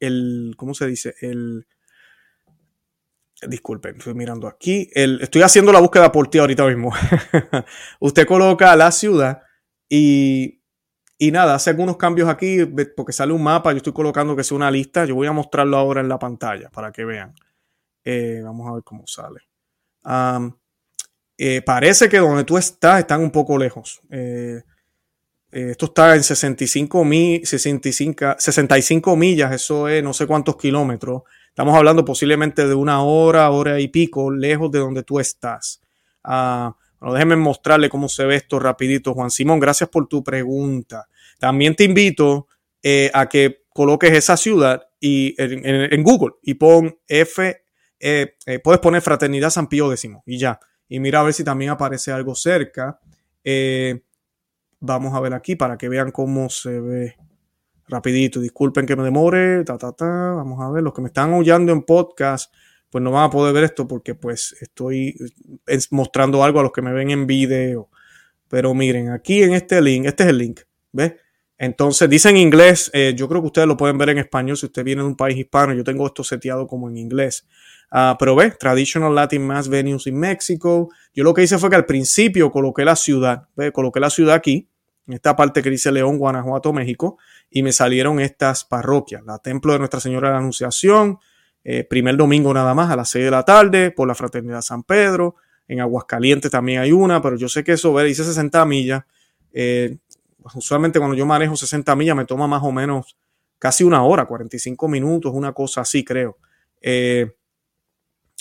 [0.00, 1.14] el ¿cómo se dice?
[1.20, 1.66] El,
[3.48, 6.92] disculpen, estoy mirando aquí, el, estoy haciendo la búsqueda por ti ahorita mismo.
[8.00, 9.42] usted coloca la ciudad
[9.88, 10.60] y,
[11.18, 12.58] y nada, hace algunos cambios aquí
[12.96, 15.76] porque sale un mapa, yo estoy colocando que sea una lista, yo voy a mostrarlo
[15.76, 17.34] ahora en la pantalla para que vean.
[18.04, 19.40] Eh, vamos a ver cómo sale.
[21.36, 24.00] Eh, parece que donde tú estás están un poco lejos.
[24.10, 24.62] Eh,
[25.50, 27.04] esto está en 65,
[27.42, 31.22] 65, 65 millas, eso es no sé cuántos kilómetros.
[31.48, 35.82] Estamos hablando posiblemente de una hora, hora y pico, lejos de donde tú estás.
[36.24, 36.70] Uh,
[37.00, 39.58] bueno, déjenme mostrarle cómo se ve esto rapidito, Juan Simón.
[39.58, 41.08] Gracias por tu pregunta.
[41.38, 42.46] También te invito
[43.12, 47.62] a que coloques esa ciudad y, en, Google y pon F,
[48.00, 50.58] eh, puedes poner Fraternidad San Pío X y ya.
[50.88, 52.98] Y mira a ver si también aparece algo cerca.
[53.44, 54.02] Eh,
[54.82, 57.16] Vamos a ver aquí para que vean cómo se ve
[57.86, 58.40] rapidito.
[58.40, 59.62] Disculpen que me demore.
[59.64, 60.32] Ta, ta, ta.
[60.32, 60.82] Vamos a ver.
[60.82, 62.52] Los que me están oyendo en podcast,
[62.88, 65.14] pues no van a poder ver esto porque pues estoy
[65.90, 67.90] mostrando algo a los que me ven en video.
[68.48, 70.60] Pero miren, aquí en este link, este es el link.
[70.92, 71.12] ¿Ves?
[71.62, 74.64] Entonces, dice en inglés, eh, yo creo que ustedes lo pueden ver en español si
[74.64, 77.46] usted viene de un país hispano, yo tengo esto seteado como en inglés.
[77.92, 80.88] Uh, pero ve, Traditional Latin Mass Venues in Mexico.
[81.12, 84.36] Yo lo que hice fue que al principio coloqué la ciudad, ve, coloqué la ciudad
[84.36, 84.70] aquí,
[85.06, 87.18] en esta parte que dice León, Guanajuato, México,
[87.50, 89.22] y me salieron estas parroquias.
[89.26, 91.18] La Templo de Nuestra Señora de la Anunciación,
[91.62, 94.82] eh, primer domingo nada más a las 6 de la tarde, por la Fraternidad San
[94.82, 95.34] Pedro.
[95.68, 99.04] En Aguascalientes también hay una, pero yo sé que eso, ve, dice 60 millas.
[99.52, 99.98] Eh,
[100.54, 103.16] usualmente cuando yo manejo 60 millas me toma más o menos
[103.58, 106.38] casi una hora, 45 minutos, una cosa así creo.
[106.80, 107.34] Eh,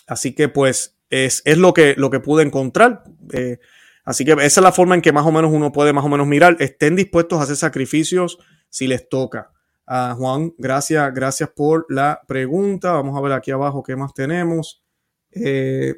[0.08, 3.04] así que pues es, lo, que, lo que pude encontrar.
[3.34, 3.60] Eh,
[4.06, 6.10] así que esa es la forma en que más o menos uno puede más o
[6.10, 6.58] menos mirar.
[6.60, 8.40] Estén dispuestos a hacer sacrificios
[8.70, 9.52] si les toca.
[9.88, 12.92] Uh, Juan, gracias, gracias por la pregunta.
[12.92, 14.84] Vamos a ver aquí abajo qué más tenemos.
[15.32, 15.96] Eh,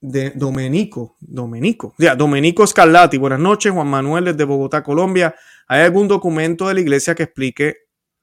[0.00, 5.34] de Domenico, Domenico, ya, Domenico Scarlatti, buenas noches, Juan Manuel desde Bogotá, Colombia.
[5.68, 7.76] ¿Hay algún documento de la iglesia que explique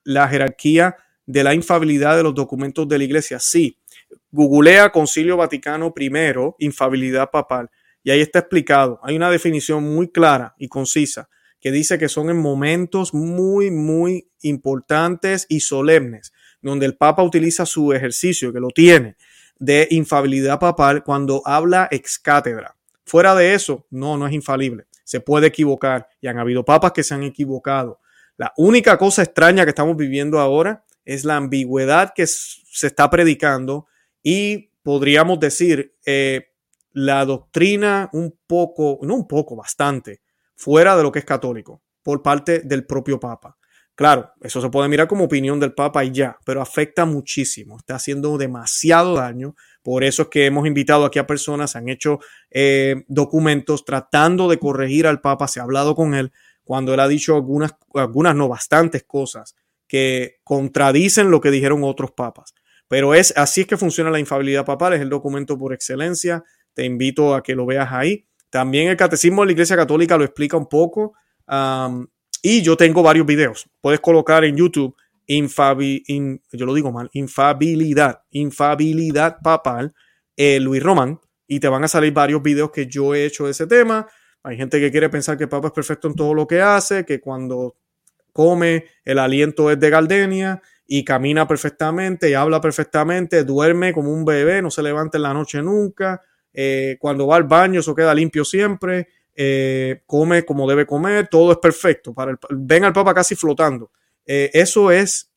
[0.03, 3.39] la jerarquía de la infabilidad de los documentos de la iglesia?
[3.39, 3.77] Sí,
[4.31, 6.11] googlea Concilio Vaticano I,
[6.59, 7.69] infabilidad papal,
[8.03, 8.99] y ahí está explicado.
[9.03, 14.29] Hay una definición muy clara y concisa que dice que son en momentos muy, muy
[14.41, 19.15] importantes y solemnes, donde el Papa utiliza su ejercicio, que lo tiene,
[19.59, 22.75] de infabilidad papal cuando habla ex cátedra.
[23.05, 24.85] Fuera de eso, no, no es infalible.
[25.03, 27.99] Se puede equivocar y han habido papas que se han equivocado.
[28.35, 33.87] La única cosa extraña que estamos viviendo ahora es la ambigüedad que se está predicando
[34.21, 36.49] y podríamos decir eh,
[36.91, 40.21] la doctrina un poco, no un poco, bastante,
[40.55, 43.56] fuera de lo que es católico por parte del propio Papa.
[43.97, 47.95] Claro, eso se puede mirar como opinión del Papa y ya, pero afecta muchísimo, está
[47.95, 49.55] haciendo demasiado daño.
[49.81, 52.19] Por eso es que hemos invitado aquí a personas, han hecho
[52.51, 56.31] eh, documentos tratando de corregir al Papa, se ha hablado con él,
[56.63, 59.55] cuando él ha dicho algunas, algunas no bastantes cosas
[59.87, 62.53] que contradicen lo que dijeron otros papas.
[62.87, 66.43] Pero es así es que funciona la infabilidad papal, es el documento por excelencia.
[66.75, 68.27] Te invito a que lo veas ahí.
[68.51, 71.13] También el catecismo de la Iglesia Católica lo explica un poco.
[72.41, 73.69] Y yo tengo varios videos.
[73.81, 74.95] Puedes colocar en YouTube
[75.27, 76.03] infabi,
[76.51, 79.93] yo lo digo mal, infabilidad, infabilidad papal,
[80.35, 83.51] eh, Luis Román, y te van a salir varios videos que yo he hecho de
[83.51, 84.07] ese tema.
[84.43, 87.05] Hay gente que quiere pensar que el Papa es perfecto en todo lo que hace,
[87.05, 87.75] que cuando
[88.31, 94.23] come el aliento es de galdenia y camina perfectamente y habla perfectamente, duerme como un
[94.23, 96.21] bebé, no se levanta en la noche nunca,
[96.53, 101.53] eh, cuando va al baño eso queda limpio siempre, eh, come como debe comer, todo
[101.53, 102.13] es perfecto.
[102.13, 103.91] Para el, ven al Papa casi flotando.
[104.25, 105.31] Eh, eso es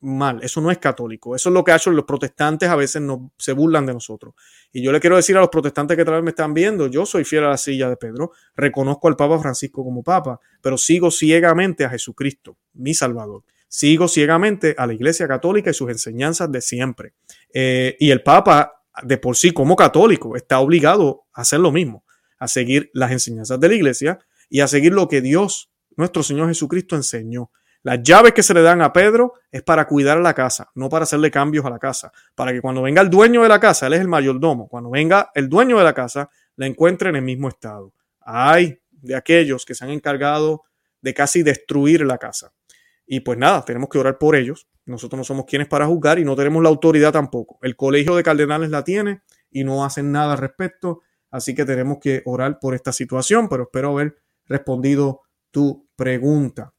[0.00, 1.34] mal, eso no es católico.
[1.34, 4.34] Eso es lo que ha hecho los protestantes, a veces no, se burlan de nosotros.
[4.72, 7.06] Y yo le quiero decir a los protestantes que tal vez me están viendo, yo
[7.06, 11.10] soy fiel a la silla de Pedro, reconozco al Papa Francisco como Papa, pero sigo
[11.10, 13.44] ciegamente a Jesucristo, mi Salvador.
[13.68, 17.14] Sigo ciegamente a la Iglesia Católica y sus enseñanzas de siempre.
[17.52, 22.04] Eh, y el Papa, de por sí como católico, está obligado a hacer lo mismo,
[22.38, 24.18] a seguir las enseñanzas de la Iglesia
[24.48, 27.50] y a seguir lo que Dios, nuestro Señor Jesucristo, enseñó.
[27.82, 31.04] Las llaves que se le dan a Pedro es para cuidar la casa, no para
[31.04, 32.12] hacerle cambios a la casa.
[32.34, 35.30] Para que cuando venga el dueño de la casa, él es el mayordomo, cuando venga
[35.34, 37.92] el dueño de la casa, la encuentre en el mismo estado.
[38.20, 40.64] Hay de aquellos que se han encargado
[41.00, 42.52] de casi destruir la casa.
[43.06, 44.68] Y pues nada, tenemos que orar por ellos.
[44.84, 47.58] Nosotros no somos quienes para juzgar y no tenemos la autoridad tampoco.
[47.62, 51.02] El colegio de cardenales la tiene y no hacen nada al respecto.
[51.30, 54.16] Así que tenemos que orar por esta situación, pero espero haber
[54.46, 56.72] respondido tu pregunta.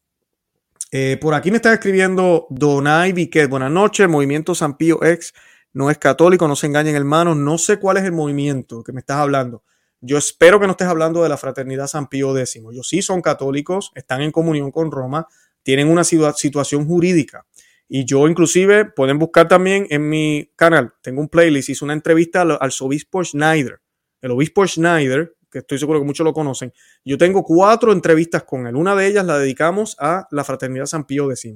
[0.92, 3.50] Eh, por aquí me está escribiendo Donay Viquet.
[3.50, 4.10] Buenas noches.
[4.10, 5.34] movimiento San Pío X
[5.72, 7.38] no es católico, no se engañen hermanos.
[7.38, 9.64] No sé cuál es el movimiento que me estás hablando.
[10.02, 12.56] Yo espero que no estés hablando de la fraternidad San Pío X.
[12.56, 15.28] Ellos sí son católicos, están en comunión con Roma,
[15.62, 17.46] tienen una situación jurídica.
[17.88, 22.42] Y yo inclusive pueden buscar también en mi canal, tengo un playlist, hice una entrevista
[22.42, 23.82] al, al obispo Schneider.
[24.22, 26.74] El obispo Schneider que estoy seguro que muchos lo conocen.
[27.04, 28.76] Yo tengo cuatro entrevistas con él.
[28.76, 31.54] Una de ellas la dedicamos a la Fraternidad San Pío X.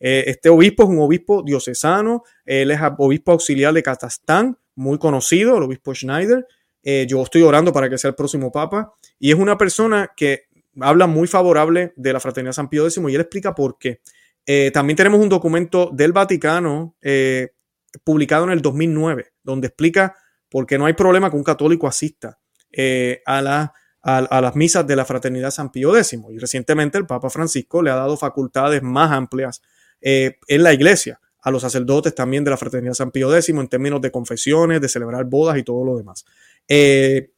[0.00, 5.56] Eh, este obispo es un obispo diocesano, él es obispo auxiliar de Kazajstán, muy conocido,
[5.56, 6.46] el obispo Schneider.
[6.82, 10.44] Eh, yo estoy orando para que sea el próximo papa y es una persona que
[10.80, 14.00] habla muy favorable de la Fraternidad San Pío X y él explica por qué.
[14.44, 16.94] Eh, también tenemos un documento del Vaticano
[18.04, 20.14] publicado en el 2009, donde explica
[20.48, 22.38] por qué no hay problema que un católico asista
[22.72, 26.18] eh, a, las misas de la Fraternidad San Pío X.
[26.30, 29.62] Y recientemente el Papa Francisco le ha dado facultades más amplias
[30.00, 33.68] eh, en la iglesia a los sacerdotes también de la Fraternidad San Pío X en
[33.68, 36.24] términos de confesiones, de celebrar bodas y todo lo demás.
[36.66, 37.30] Eh,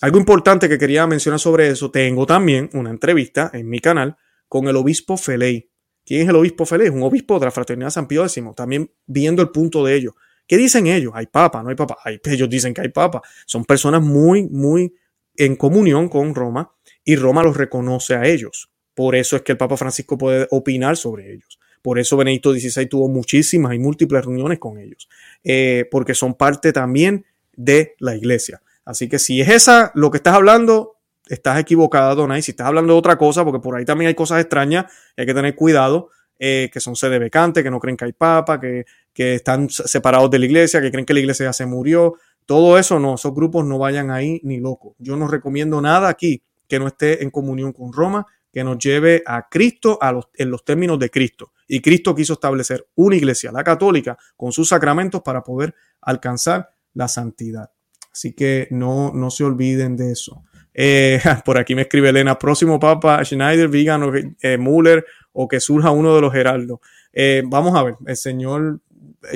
[0.00, 4.16] algo importante que quería mencionar sobre eso, tengo también una entrevista en mi canal
[4.48, 5.70] con el obispo Feley.
[6.04, 6.90] ¿Quién es el obispo Feley?
[6.90, 10.14] Un obispo de la Fraternidad San Pío X, también viendo el punto de ellos.
[10.46, 11.12] ¿Qué dicen ellos?
[11.14, 11.96] Hay papa, no hay papa.
[12.24, 13.22] ellos dicen que hay papa.
[13.46, 14.94] Son personas muy, muy
[15.36, 16.72] en comunión con Roma
[17.04, 18.70] y Roma los reconoce a ellos.
[18.94, 21.58] Por eso es que el Papa Francisco puede opinar sobre ellos.
[21.82, 25.08] Por eso Benedicto XVI tuvo muchísimas y múltiples reuniones con ellos,
[25.44, 28.62] eh, porque son parte también de la iglesia.
[28.84, 30.96] Así que si es esa lo que estás hablando,
[31.28, 32.42] estás equivocada, Donay.
[32.42, 34.86] Si estás hablando de otra cosa, porque por ahí también hay cosas extrañas,
[35.16, 38.58] hay que tener cuidado, eh, que son sede becantes, que no creen que hay papa,
[38.60, 38.86] que
[39.16, 42.16] que están separados de la iglesia, que creen que la iglesia ya se murió.
[42.44, 44.94] Todo eso no, esos grupos no vayan ahí ni locos.
[44.98, 49.22] Yo no recomiendo nada aquí que no esté en comunión con Roma, que nos lleve
[49.24, 51.52] a Cristo a los, en los términos de Cristo.
[51.66, 57.08] Y Cristo quiso establecer una iglesia, la católica, con sus sacramentos para poder alcanzar la
[57.08, 57.70] santidad.
[58.12, 60.44] Así que no, no se olviden de eso.
[60.74, 65.58] Eh, por aquí me escribe Elena, próximo Papa Schneider, Vigan o eh, Müller o que
[65.58, 66.80] surja uno de los heraldos.
[67.14, 68.80] Eh, vamos a ver, el Señor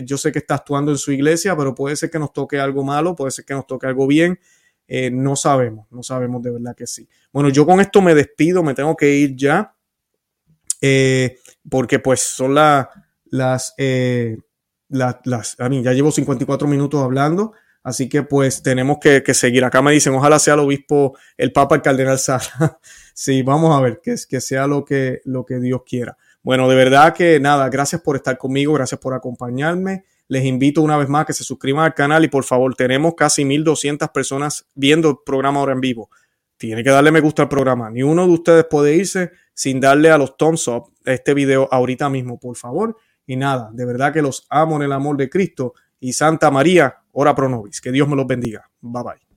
[0.04, 2.84] yo sé que está actuando en su iglesia, pero puede ser que nos toque algo
[2.84, 4.38] malo, puede ser que nos toque algo bien.
[4.86, 7.08] Eh, no sabemos, no sabemos de verdad que sí.
[7.32, 9.74] Bueno, yo con esto me despido, me tengo que ir ya,
[10.80, 11.38] eh,
[11.68, 12.88] porque pues son las
[13.30, 13.74] las,
[15.58, 19.64] a mí ya llevo 54 minutos hablando, así que pues tenemos que, seguir.
[19.64, 22.78] Acá me dicen, ojalá sea el obispo, el papa, el cardenal Sara.
[23.14, 26.16] sí, vamos a ver, que, que sea lo que, lo que Dios quiera.
[26.42, 30.04] Bueno, de verdad que nada, gracias por estar conmigo, gracias por acompañarme.
[30.28, 33.44] Les invito una vez más que se suscriban al canal y por favor, tenemos casi
[33.44, 36.08] 1200 personas viendo el programa ahora en vivo.
[36.56, 37.90] Tiene que darle me gusta al programa.
[37.90, 41.68] Ni uno de ustedes puede irse sin darle a los thumbs up a este video
[41.70, 42.96] ahorita mismo, por favor.
[43.26, 45.74] Y nada, de verdad que los amo en el amor de Cristo.
[45.98, 47.80] Y Santa María, ora pro nobis.
[47.80, 48.70] Que Dios me los bendiga.
[48.80, 49.29] Bye bye.